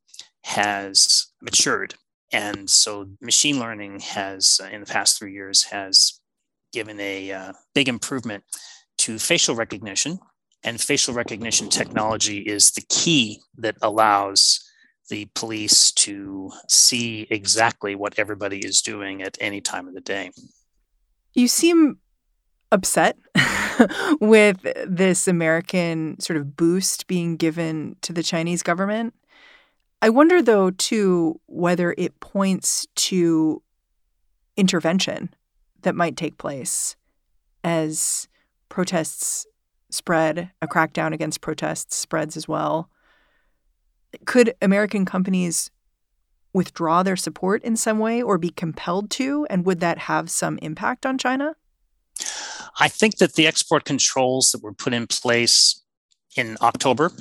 has 0.44 1.28
matured. 1.42 1.96
And 2.32 2.70
so 2.70 3.08
machine 3.22 3.60
learning 3.60 4.00
has, 4.02 4.62
in 4.72 4.82
the 4.82 4.88
past 4.88 5.20
three 5.20 5.34
years, 5.34 5.64
has 5.64 6.20
given 6.72 7.00
a 7.00 7.32
uh, 7.32 7.54
big 7.74 7.90
improvement 7.90 8.44
to 9.00 9.20
facial 9.20 9.56
recognition. 9.56 10.20
And 10.64 10.80
facial 10.80 11.14
recognition 11.14 11.70
technology 11.70 12.40
is 12.40 12.72
the 12.72 12.84
key 12.88 13.40
that 13.58 13.76
allows 13.82 14.60
the 15.10 15.28
police 15.34 15.92
to 15.92 16.52
see 16.70 17.28
exactly 17.30 17.96
what 17.96 18.18
everybody 18.18 18.60
is 18.60 18.82
doing 18.82 19.22
at 19.22 19.38
any 19.42 19.60
time 19.60 19.88
of 19.88 19.94
the 19.94 20.02
day. 20.02 20.32
You 21.34 21.48
seem 21.48 21.98
upset 22.72 23.18
with 24.22 24.66
this 24.88 25.28
American 25.28 26.20
sort 26.20 26.38
of 26.38 26.56
boost 26.56 27.08
being 27.08 27.36
given 27.36 27.96
to 28.02 28.14
the 28.14 28.24
Chinese 28.24 28.64
government. 28.64 29.14
I 30.02 30.10
wonder, 30.10 30.42
though, 30.42 30.72
too, 30.72 31.40
whether 31.46 31.94
it 31.98 32.20
points 32.20 32.88
to 32.96 33.62
intervention 34.58 35.34
that 35.84 35.96
might 35.96 36.18
take 36.18 36.38
place 36.38 36.96
as 37.64 38.28
protests 38.70 39.46
spread, 39.92 40.52
a 40.62 40.68
crackdown 40.68 41.14
against 41.14 41.42
protests 41.42 41.96
spreads 41.96 42.36
as 42.36 42.48
well. 42.48 42.90
Could 44.26 44.56
American 44.62 45.06
companies 45.06 45.70
withdraw 46.54 47.04
their 47.04 47.16
support 47.16 47.64
in 47.64 47.76
some 47.76 48.00
way 48.00 48.22
or 48.22 48.38
be 48.38 48.50
compelled 48.50 49.10
to? 49.12 49.46
And 49.50 49.66
would 49.66 49.80
that 49.82 50.00
have 50.00 50.30
some 50.30 50.58
impact 50.60 51.06
on 51.06 51.18
China? 51.18 51.56
I 52.80 52.88
think 52.88 53.18
that 53.18 53.34
the 53.34 53.48
export 53.48 53.86
controls 53.86 54.52
that 54.52 54.64
were 54.64 54.74
put 54.74 54.94
in 54.94 55.08
place 55.08 55.82
in 56.36 56.58
October 56.62 57.12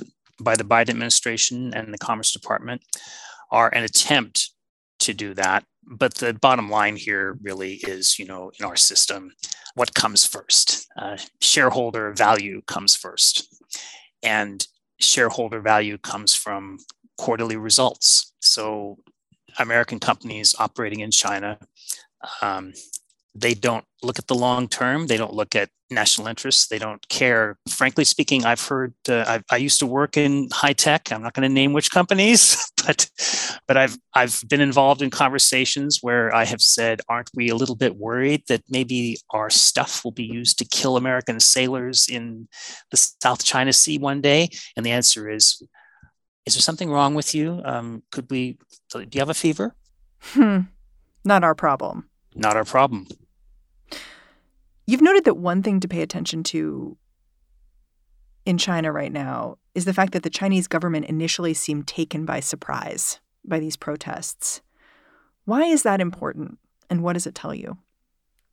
by 0.43 0.55
the 0.55 0.63
Biden 0.63 0.89
administration 0.89 1.73
and 1.73 1.93
the 1.93 1.97
Commerce 1.97 2.31
Department 2.31 2.81
are 3.51 3.73
an 3.73 3.83
attempt 3.83 4.51
to 4.99 5.13
do 5.13 5.33
that. 5.33 5.65
But 5.83 6.15
the 6.15 6.33
bottom 6.33 6.69
line 6.69 6.95
here 6.95 7.37
really 7.41 7.75
is, 7.75 8.19
you 8.19 8.25
know, 8.25 8.51
in 8.59 8.65
our 8.65 8.75
system, 8.75 9.31
what 9.75 9.93
comes 9.93 10.25
first? 10.25 10.87
Uh, 10.97 11.17
shareholder 11.41 12.13
value 12.13 12.61
comes 12.67 12.95
first. 12.95 13.47
And 14.23 14.65
shareholder 14.99 15.59
value 15.59 15.97
comes 15.97 16.35
from 16.35 16.77
quarterly 17.17 17.57
results. 17.57 18.33
So, 18.41 18.97
American 19.59 19.99
companies 19.99 20.55
operating 20.59 21.01
in 21.01 21.11
China 21.11 21.59
um, 22.41 22.73
they 23.33 23.53
don't 23.53 23.85
look 24.03 24.19
at 24.19 24.27
the 24.27 24.35
long 24.35 24.67
term. 24.67 25.07
They 25.07 25.17
don't 25.17 25.33
look 25.33 25.55
at 25.55 25.69
national 25.89 26.27
interests. 26.27 26.67
They 26.67 26.79
don't 26.79 27.05
care. 27.09 27.57
Frankly 27.69 28.03
speaking, 28.03 28.45
I've 28.45 28.65
heard. 28.65 28.93
Uh, 29.07 29.23
I, 29.27 29.55
I, 29.55 29.57
used 29.57 29.79
to 29.79 29.85
work 29.85 30.17
in 30.17 30.49
high 30.51 30.73
tech. 30.73 31.11
I'm 31.11 31.21
not 31.21 31.33
going 31.33 31.47
to 31.47 31.53
name 31.53 31.73
which 31.73 31.91
companies, 31.91 32.71
but 32.85 33.09
but 33.67 33.77
I've 33.77 33.97
I've 34.13 34.41
been 34.49 34.61
involved 34.61 35.01
in 35.01 35.09
conversations 35.09 35.99
where 36.01 36.33
I 36.33 36.45
have 36.45 36.61
said, 36.61 37.01
"Aren't 37.07 37.29
we 37.33 37.49
a 37.49 37.55
little 37.55 37.75
bit 37.75 37.95
worried 37.95 38.43
that 38.47 38.63
maybe 38.69 39.17
our 39.29 39.49
stuff 39.49 40.03
will 40.03 40.11
be 40.11 40.25
used 40.25 40.57
to 40.59 40.65
kill 40.65 40.97
American 40.97 41.39
sailors 41.39 42.07
in 42.09 42.47
the 42.89 42.97
South 42.97 43.43
China 43.43 43.73
Sea 43.73 43.97
one 43.97 44.21
day?" 44.21 44.49
And 44.75 44.85
the 44.85 44.91
answer 44.91 45.29
is, 45.29 45.61
"Is 46.45 46.55
there 46.55 46.61
something 46.61 46.89
wrong 46.89 47.15
with 47.15 47.35
you? 47.35 47.61
Um, 47.63 48.03
could 48.11 48.29
we? 48.29 48.57
Do 48.91 49.05
you 49.11 49.19
have 49.19 49.29
a 49.29 49.33
fever?" 49.33 49.75
Hmm. 50.21 50.59
Not 51.23 51.43
our 51.43 51.55
problem. 51.55 52.09
Not 52.35 52.55
our 52.55 52.65
problem. 52.65 53.07
You've 54.85 55.01
noted 55.01 55.25
that 55.25 55.35
one 55.37 55.63
thing 55.63 55.79
to 55.79 55.87
pay 55.87 56.01
attention 56.01 56.43
to 56.43 56.97
in 58.45 58.57
China 58.57 58.91
right 58.91 59.11
now 59.11 59.57
is 59.75 59.85
the 59.85 59.93
fact 59.93 60.13
that 60.13 60.23
the 60.23 60.29
Chinese 60.29 60.67
government 60.67 61.05
initially 61.05 61.53
seemed 61.53 61.87
taken 61.87 62.25
by 62.25 62.39
surprise 62.39 63.19
by 63.45 63.59
these 63.59 63.77
protests. 63.77 64.61
Why 65.45 65.63
is 65.63 65.83
that 65.83 66.01
important, 66.01 66.57
and 66.89 67.03
what 67.03 67.13
does 67.13 67.27
it 67.27 67.35
tell 67.35 67.53
you? 67.53 67.77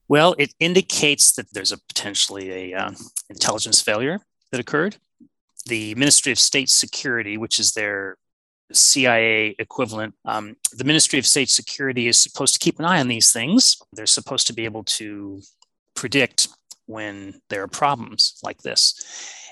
Well, 0.08 0.34
it 0.38 0.54
indicates 0.58 1.32
that 1.32 1.52
there's 1.52 1.72
a 1.72 1.78
potentially 1.78 2.72
a 2.72 2.78
uh, 2.78 2.90
intelligence 3.28 3.80
failure 3.80 4.20
that 4.50 4.60
occurred. 4.60 4.96
The 5.66 5.94
Ministry 5.96 6.32
of 6.32 6.38
State 6.38 6.70
Security, 6.70 7.36
which 7.36 7.60
is 7.60 7.72
their 7.72 8.16
CIA 8.72 9.54
equivalent. 9.58 10.14
Um, 10.24 10.56
the 10.72 10.84
Ministry 10.84 11.18
of 11.18 11.26
State 11.26 11.50
Security 11.50 12.08
is 12.08 12.18
supposed 12.18 12.54
to 12.54 12.60
keep 12.60 12.78
an 12.78 12.86
eye 12.86 13.00
on 13.00 13.08
these 13.08 13.32
things. 13.32 13.76
They're 13.92 14.06
supposed 14.06 14.46
to 14.46 14.54
be 14.54 14.64
able 14.64 14.84
to 14.84 15.42
predict 15.98 16.48
when 16.86 17.40
there 17.50 17.62
are 17.62 17.68
problems 17.68 18.38
like 18.44 18.62
this. 18.62 18.94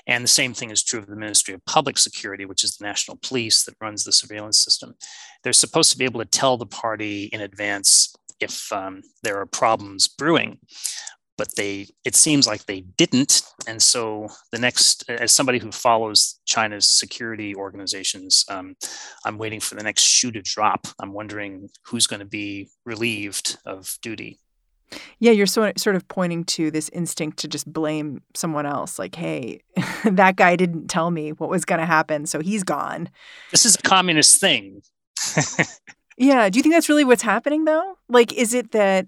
And 0.07 0.23
the 0.23 0.29
same 0.29 0.53
thing 0.53 0.71
is 0.71 0.81
true 0.81 1.01
of 1.01 1.07
the 1.07 1.17
Ministry 1.17 1.53
of 1.53 1.65
Public 1.65 1.97
Security, 1.97 2.45
which 2.45 2.63
is 2.63 2.77
the 2.77 2.85
national 2.85 3.19
police 3.21 3.65
that 3.65 3.75
runs 3.81 4.05
the 4.05 4.13
surveillance 4.13 4.63
system. 4.63 4.95
They're 5.43 5.51
supposed 5.51 5.91
to 5.91 5.97
be 5.97 6.05
able 6.05 6.21
to 6.21 6.29
tell 6.29 6.55
the 6.55 6.65
party 6.65 7.25
in 7.25 7.41
advance 7.41 8.15
if 8.39 8.71
um, 8.71 9.01
there 9.23 9.37
are 9.41 9.45
problems 9.45 10.07
brewing 10.07 10.59
but 11.37 11.55
they 11.55 11.87
it 12.03 12.15
seems 12.15 12.47
like 12.47 12.65
they 12.65 12.81
didn't 12.97 13.43
and 13.67 13.81
so 13.81 14.27
the 14.51 14.57
next 14.57 15.07
as 15.09 15.31
somebody 15.31 15.59
who 15.59 15.71
follows 15.71 16.39
china's 16.45 16.87
security 16.87 17.55
organizations 17.55 18.43
um, 18.49 18.75
i'm 19.25 19.37
waiting 19.37 19.59
for 19.59 19.75
the 19.75 19.83
next 19.83 20.03
shoe 20.03 20.31
to 20.31 20.41
drop 20.41 20.87
i'm 20.99 21.13
wondering 21.13 21.69
who's 21.83 22.07
going 22.07 22.19
to 22.19 22.25
be 22.25 22.67
relieved 22.85 23.57
of 23.65 23.97
duty 24.01 24.39
yeah 25.19 25.31
you're 25.31 25.45
sort 25.45 25.79
sort 25.79 25.95
of 25.95 26.07
pointing 26.07 26.43
to 26.43 26.71
this 26.71 26.89
instinct 26.89 27.37
to 27.39 27.47
just 27.47 27.71
blame 27.71 28.21
someone 28.33 28.65
else 28.65 28.97
like 28.97 29.15
hey 29.15 29.59
that 30.05 30.35
guy 30.35 30.55
didn't 30.55 30.87
tell 30.87 31.11
me 31.11 31.31
what 31.31 31.49
was 31.49 31.65
going 31.65 31.79
to 31.79 31.85
happen 31.85 32.25
so 32.25 32.39
he's 32.39 32.63
gone 32.63 33.09
this 33.51 33.65
is 33.65 33.75
a 33.75 33.81
communist 33.81 34.39
thing 34.39 34.81
yeah 36.17 36.49
do 36.49 36.57
you 36.57 36.63
think 36.63 36.73
that's 36.73 36.89
really 36.89 37.03
what's 37.03 37.21
happening 37.21 37.65
though 37.65 37.97
like 38.07 38.33
is 38.33 38.53
it 38.53 38.71
that 38.71 39.07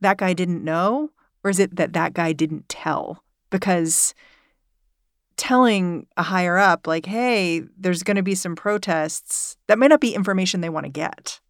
that 0.00 0.16
guy 0.16 0.32
didn't 0.32 0.64
know 0.64 1.10
or 1.44 1.50
is 1.50 1.58
it 1.58 1.76
that 1.76 1.92
that 1.92 2.14
guy 2.14 2.32
didn't 2.32 2.68
tell? 2.68 3.22
Because 3.50 4.14
telling 5.36 6.06
a 6.16 6.22
higher 6.22 6.58
up, 6.58 6.86
like, 6.86 7.06
hey, 7.06 7.62
there's 7.78 8.02
going 8.02 8.16
to 8.16 8.22
be 8.22 8.34
some 8.34 8.54
protests, 8.54 9.56
that 9.66 9.78
might 9.78 9.88
not 9.88 10.00
be 10.00 10.14
information 10.14 10.60
they 10.60 10.68
want 10.68 10.84
to 10.84 10.90
get. 10.90 11.40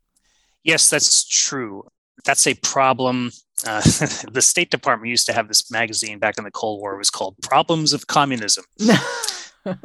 Yes, 0.63 0.91
that's 0.91 1.27
true. 1.27 1.85
That's 2.25 2.47
a 2.47 2.55
problem. 2.55 3.31
Uh, 3.67 3.81
the 4.33 4.43
State 4.43 4.71
Department 4.71 5.11
used 5.11 5.27
to 5.27 5.33
have 5.33 5.49
this 5.49 5.71
magazine 5.71 6.19
back 6.19 6.39
in 6.39 6.45
the 6.45 6.51
Cold 6.51 6.81
War. 6.81 6.95
It 6.95 6.99
was 6.99 7.11
called 7.11 7.37
Problems 7.43 7.93
of 7.93 8.07
Communism. 8.07 8.65
and 9.65 9.79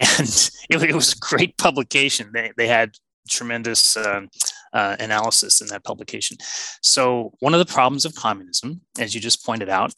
it, 0.00 0.50
it, 0.70 0.94
was 0.94 1.12
a 1.12 1.18
great 1.18 1.56
publication. 1.58 2.30
They, 2.32 2.52
they 2.56 2.66
had 2.66 2.96
tremendous 3.28 3.96
uh, 3.96 4.22
uh, 4.72 4.96
analysis 4.98 5.60
in 5.60 5.68
that 5.68 5.84
publication. 5.84 6.36
So, 6.82 7.32
one 7.40 7.54
of 7.54 7.58
the 7.58 7.72
problems 7.72 8.04
of 8.04 8.14
communism, 8.14 8.80
as 8.98 9.14
you 9.14 9.20
just 9.20 9.44
pointed 9.44 9.68
out, 9.68 9.94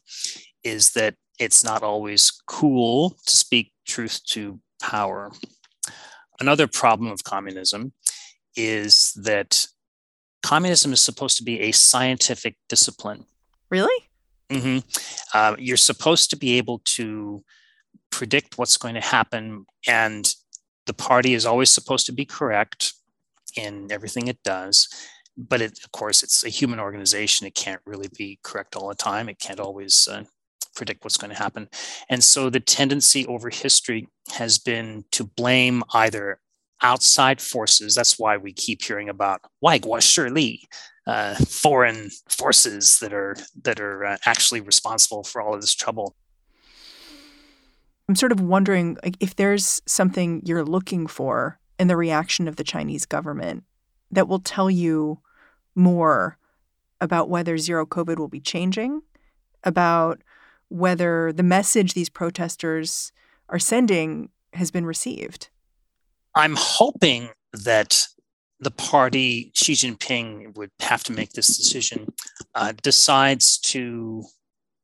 is 0.64 0.90
that 0.90 1.14
it's 1.38 1.64
not 1.64 1.82
always 1.82 2.30
cool 2.46 3.16
to 3.26 3.36
speak 3.36 3.72
truth 3.86 4.20
to 4.28 4.60
power. 4.80 5.30
Another 6.40 6.66
problem 6.66 7.10
of 7.10 7.24
communism 7.24 7.92
is 8.56 9.12
that 9.22 9.66
communism 10.42 10.92
is 10.92 11.00
supposed 11.00 11.36
to 11.38 11.44
be 11.44 11.60
a 11.60 11.72
scientific 11.72 12.56
discipline. 12.68 13.24
Really? 13.70 14.04
Mm-hmm. 14.50 14.78
Uh, 15.32 15.56
you're 15.58 15.76
supposed 15.76 16.30
to 16.30 16.36
be 16.36 16.58
able 16.58 16.80
to 16.84 17.42
predict 18.10 18.58
what's 18.58 18.76
going 18.76 18.94
to 18.94 19.00
happen, 19.00 19.64
and 19.86 20.34
the 20.86 20.92
party 20.92 21.34
is 21.34 21.46
always 21.46 21.70
supposed 21.70 22.06
to 22.06 22.12
be 22.12 22.24
correct 22.24 22.92
in 23.56 23.90
everything 23.90 24.28
it 24.28 24.42
does. 24.42 24.88
But 25.36 25.62
it, 25.62 25.78
of 25.82 25.92
course, 25.92 26.22
it's 26.22 26.44
a 26.44 26.50
human 26.50 26.78
organization. 26.78 27.46
It 27.46 27.54
can't 27.54 27.80
really 27.86 28.08
be 28.16 28.38
correct 28.42 28.76
all 28.76 28.88
the 28.88 28.94
time. 28.94 29.30
It 29.30 29.38
can't 29.38 29.60
always 29.60 30.06
uh, 30.06 30.24
predict 30.74 31.04
what's 31.04 31.16
going 31.16 31.30
to 31.30 31.42
happen. 31.42 31.68
And 32.10 32.22
so 32.22 32.50
the 32.50 32.60
tendency 32.60 33.26
over 33.26 33.48
history 33.48 34.08
has 34.34 34.58
been 34.58 35.04
to 35.12 35.24
blame 35.24 35.82
either 35.94 36.40
outside 36.82 37.40
forces. 37.40 37.94
That's 37.94 38.18
why 38.18 38.36
we 38.36 38.52
keep 38.52 38.82
hearing 38.82 39.08
about 39.08 39.40
Waiguo 39.64 39.98
Shili, 39.98 40.60
uh, 41.06 41.34
foreign 41.36 42.10
forces 42.28 42.98
that 43.00 43.12
are 43.12 43.36
that 43.62 43.80
are 43.80 44.04
uh, 44.04 44.16
actually 44.26 44.60
responsible 44.60 45.22
for 45.24 45.40
all 45.40 45.54
of 45.54 45.60
this 45.60 45.74
trouble. 45.74 46.16
I'm 48.08 48.16
sort 48.16 48.32
of 48.32 48.40
wondering 48.40 48.98
like, 49.02 49.16
if 49.20 49.36
there's 49.36 49.80
something 49.86 50.42
you're 50.44 50.64
looking 50.64 51.06
for 51.06 51.58
in 51.78 51.88
the 51.88 51.96
reaction 51.96 52.48
of 52.48 52.56
the 52.56 52.64
Chinese 52.64 53.06
government 53.06 53.64
that 54.10 54.28
will 54.28 54.40
tell 54.40 54.70
you 54.70 55.20
more 55.74 56.36
about 57.00 57.28
whether 57.28 57.56
zero 57.58 57.86
COVID 57.86 58.18
will 58.18 58.28
be 58.28 58.40
changing, 58.40 59.02
about 59.64 60.22
whether 60.68 61.32
the 61.32 61.42
message 61.42 61.94
these 61.94 62.08
protesters 62.08 63.12
are 63.48 63.58
sending 63.58 64.28
has 64.52 64.70
been 64.70 64.86
received. 64.86 65.48
I'm 66.34 66.56
hoping 66.56 67.30
that 67.52 68.06
the 68.60 68.70
party, 68.70 69.50
Xi 69.54 69.72
Jinping 69.72 70.56
would 70.56 70.70
have 70.80 71.02
to 71.04 71.12
make 71.12 71.32
this 71.32 71.56
decision, 71.56 72.06
uh, 72.54 72.72
decides 72.82 73.58
to 73.58 74.24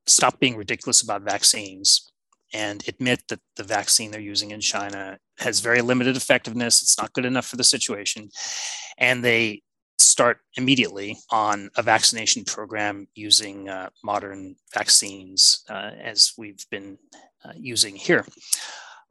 stop 0.06 0.40
being 0.40 0.56
ridiculous 0.56 1.02
about 1.02 1.22
vaccines 1.22 2.10
and 2.52 2.82
admit 2.88 3.22
that 3.28 3.40
the 3.56 3.62
vaccine 3.62 4.10
they're 4.10 4.20
using 4.20 4.50
in 4.50 4.60
China 4.60 5.18
has 5.38 5.60
very 5.60 5.82
limited 5.82 6.16
effectiveness. 6.16 6.82
It's 6.82 6.98
not 6.98 7.12
good 7.12 7.26
enough 7.26 7.46
for 7.46 7.56
the 7.56 7.64
situation. 7.64 8.30
And 8.96 9.22
they 9.22 9.62
start 9.98 10.38
immediately 10.56 11.18
on 11.30 11.70
a 11.76 11.82
vaccination 11.82 12.44
program 12.44 13.06
using 13.14 13.68
uh, 13.68 13.90
modern 14.02 14.56
vaccines 14.74 15.64
uh, 15.68 15.90
as 16.02 16.32
we've 16.38 16.64
been 16.70 16.98
uh, 17.44 17.52
using 17.56 17.94
here. 17.94 18.24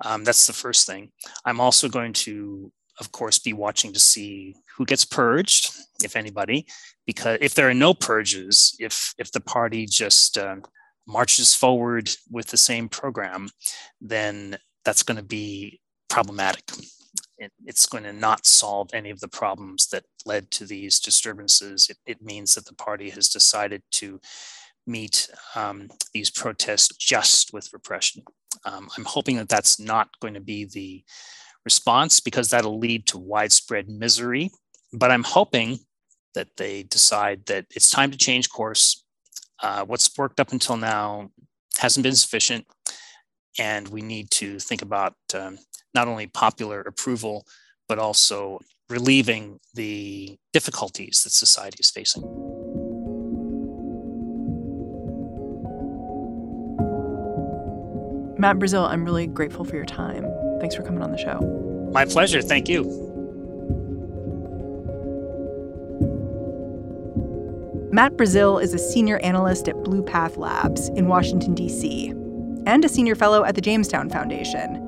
Um, 0.05 0.23
that's 0.23 0.47
the 0.47 0.53
first 0.53 0.85
thing. 0.85 1.11
I'm 1.45 1.59
also 1.59 1.89
going 1.89 2.13
to, 2.13 2.71
of 2.99 3.11
course, 3.11 3.39
be 3.39 3.53
watching 3.53 3.93
to 3.93 3.99
see 3.99 4.55
who 4.75 4.85
gets 4.85 5.05
purged, 5.05 5.71
if 6.03 6.15
anybody, 6.15 6.67
because 7.05 7.39
if 7.41 7.55
there 7.55 7.69
are 7.69 7.73
no 7.73 7.93
purges, 7.93 8.75
if 8.79 9.13
if 9.17 9.31
the 9.31 9.41
party 9.41 9.85
just 9.85 10.37
uh, 10.37 10.57
marches 11.07 11.55
forward 11.55 12.09
with 12.29 12.47
the 12.47 12.57
same 12.57 12.89
program, 12.89 13.49
then 13.99 14.57
that's 14.85 15.03
going 15.03 15.17
to 15.17 15.23
be 15.23 15.79
problematic. 16.09 16.63
It, 17.39 17.51
it's 17.65 17.85
going 17.85 18.03
to 18.03 18.13
not 18.13 18.45
solve 18.45 18.89
any 18.93 19.09
of 19.09 19.19
the 19.19 19.27
problems 19.27 19.87
that 19.87 20.05
led 20.25 20.51
to 20.51 20.65
these 20.65 20.99
disturbances. 20.99 21.89
It, 21.89 21.97
it 22.05 22.21
means 22.21 22.55
that 22.55 22.65
the 22.65 22.75
party 22.75 23.09
has 23.11 23.29
decided 23.29 23.83
to 23.93 24.19
meet 24.85 25.29
um, 25.55 25.89
these 26.13 26.29
protests 26.29 26.95
just 26.95 27.53
with 27.53 27.73
repression. 27.73 28.23
Um, 28.65 28.89
I'm 28.97 29.05
hoping 29.05 29.37
that 29.37 29.49
that's 29.49 29.79
not 29.79 30.09
going 30.19 30.33
to 30.33 30.39
be 30.39 30.65
the 30.65 31.03
response 31.65 32.19
because 32.19 32.49
that'll 32.49 32.79
lead 32.79 33.07
to 33.07 33.17
widespread 33.17 33.89
misery. 33.89 34.51
But 34.93 35.11
I'm 35.11 35.23
hoping 35.23 35.79
that 36.33 36.47
they 36.57 36.83
decide 36.83 37.45
that 37.47 37.65
it's 37.75 37.89
time 37.89 38.11
to 38.11 38.17
change 38.17 38.49
course 38.49 39.03
uh, 39.61 39.83
what's 39.85 40.17
worked 40.17 40.39
up 40.39 40.51
until 40.51 40.77
now 40.77 41.31
hasn't 41.79 42.03
been 42.03 42.15
sufficient. 42.15 42.65
And 43.59 43.87
we 43.87 44.01
need 44.01 44.29
to 44.31 44.59
think 44.59 44.81
about 44.81 45.15
um, 45.33 45.57
not 45.93 46.07
only 46.07 46.27
popular 46.27 46.81
approval, 46.81 47.45
but 47.89 47.99
also 47.99 48.59
relieving 48.89 49.59
the 49.73 50.37
difficulties 50.53 51.23
that 51.23 51.31
society 51.31 51.77
is 51.79 51.89
facing. 51.89 52.66
Matt 58.39 58.59
Brazil, 58.59 58.85
I'm 58.85 59.03
really 59.03 59.27
grateful 59.27 59.65
for 59.65 59.75
your 59.75 59.85
time. 59.85 60.25
Thanks 60.59 60.75
for 60.75 60.83
coming 60.83 61.01
on 61.01 61.11
the 61.11 61.17
show. 61.17 61.39
My 61.91 62.05
pleasure. 62.05 62.41
Thank 62.41 62.69
you. 62.69 62.83
Matt 67.91 68.15
Brazil 68.15 68.59
is 68.59 68.73
a 68.73 68.77
senior 68.77 69.17
analyst 69.19 69.67
at 69.67 69.83
Blue 69.83 70.03
Path 70.03 70.37
Labs 70.37 70.89
in 70.89 71.07
Washington, 71.07 71.55
D.C., 71.55 72.09
and 72.67 72.85
a 72.85 72.89
senior 72.89 73.15
fellow 73.15 73.43
at 73.43 73.55
the 73.55 73.61
Jamestown 73.61 74.09
Foundation. 74.09 74.83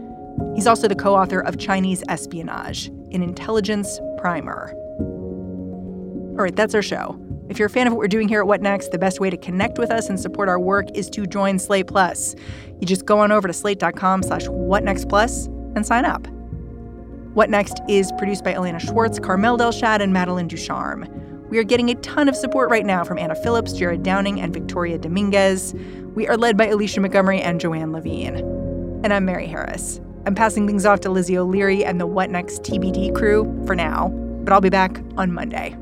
He's 0.53 0.67
also 0.67 0.87
the 0.87 0.95
co 0.95 1.15
author 1.15 1.39
of 1.39 1.57
Chinese 1.57 2.03
Espionage, 2.07 2.87
an 3.11 3.23
intelligence 3.23 3.99
primer. 4.17 4.73
All 4.99 6.43
right, 6.43 6.55
that's 6.55 6.75
our 6.75 6.81
show. 6.81 7.19
If 7.49 7.57
you're 7.57 7.65
a 7.65 7.69
fan 7.69 7.87
of 7.87 7.93
what 7.93 7.99
we're 7.99 8.07
doing 8.07 8.27
here 8.27 8.41
at 8.41 8.47
What 8.47 8.61
Next, 8.61 8.91
the 8.91 8.99
best 8.99 9.19
way 9.19 9.31
to 9.31 9.37
connect 9.37 9.79
with 9.79 9.89
us 9.89 10.07
and 10.07 10.19
support 10.19 10.47
our 10.49 10.59
work 10.59 10.85
is 10.93 11.09
to 11.09 11.25
join 11.25 11.57
Slate 11.57 11.87
Plus. 11.87 12.35
You 12.79 12.85
just 12.85 13.07
go 13.07 13.17
on 13.19 13.31
over 13.31 13.47
to 13.47 13.53
slate.com 13.53 14.21
slash 14.21 14.45
whatnextplus 14.45 15.47
and 15.75 15.83
sign 15.83 16.05
up. 16.05 16.27
What 17.33 17.49
Next 17.49 17.81
is 17.89 18.11
produced 18.19 18.43
by 18.43 18.53
Elena 18.53 18.79
Schwartz, 18.79 19.19
Carmel 19.19 19.57
Delshad, 19.57 19.99
and 19.99 20.13
Madeline 20.13 20.47
Ducharme. 20.47 21.07
We 21.49 21.57
are 21.57 21.63
getting 21.63 21.89
a 21.89 21.95
ton 21.95 22.29
of 22.29 22.35
support 22.35 22.69
right 22.69 22.85
now 22.85 23.03
from 23.03 23.17
Anna 23.17 23.33
Phillips, 23.33 23.73
Jared 23.73 24.03
Downing, 24.03 24.39
and 24.39 24.53
Victoria 24.53 24.99
Dominguez. 24.99 25.73
We 26.13 26.27
are 26.27 26.37
led 26.37 26.55
by 26.55 26.67
Alicia 26.67 27.01
Montgomery 27.01 27.41
and 27.41 27.59
Joanne 27.59 27.91
Levine. 27.91 28.35
And 29.03 29.11
I'm 29.11 29.25
Mary 29.25 29.47
Harris. 29.47 29.99
I'm 30.27 30.35
passing 30.35 30.67
things 30.67 30.85
off 30.85 30.99
to 30.99 31.09
Lizzie 31.09 31.37
O'Leary 31.37 31.83
and 31.83 31.99
the 31.99 32.05
What 32.05 32.29
Next 32.29 32.61
TBD 32.61 33.15
crew 33.15 33.63
for 33.65 33.75
now, 33.75 34.09
but 34.43 34.53
I'll 34.53 34.61
be 34.61 34.69
back 34.69 35.01
on 35.17 35.33
Monday. 35.33 35.75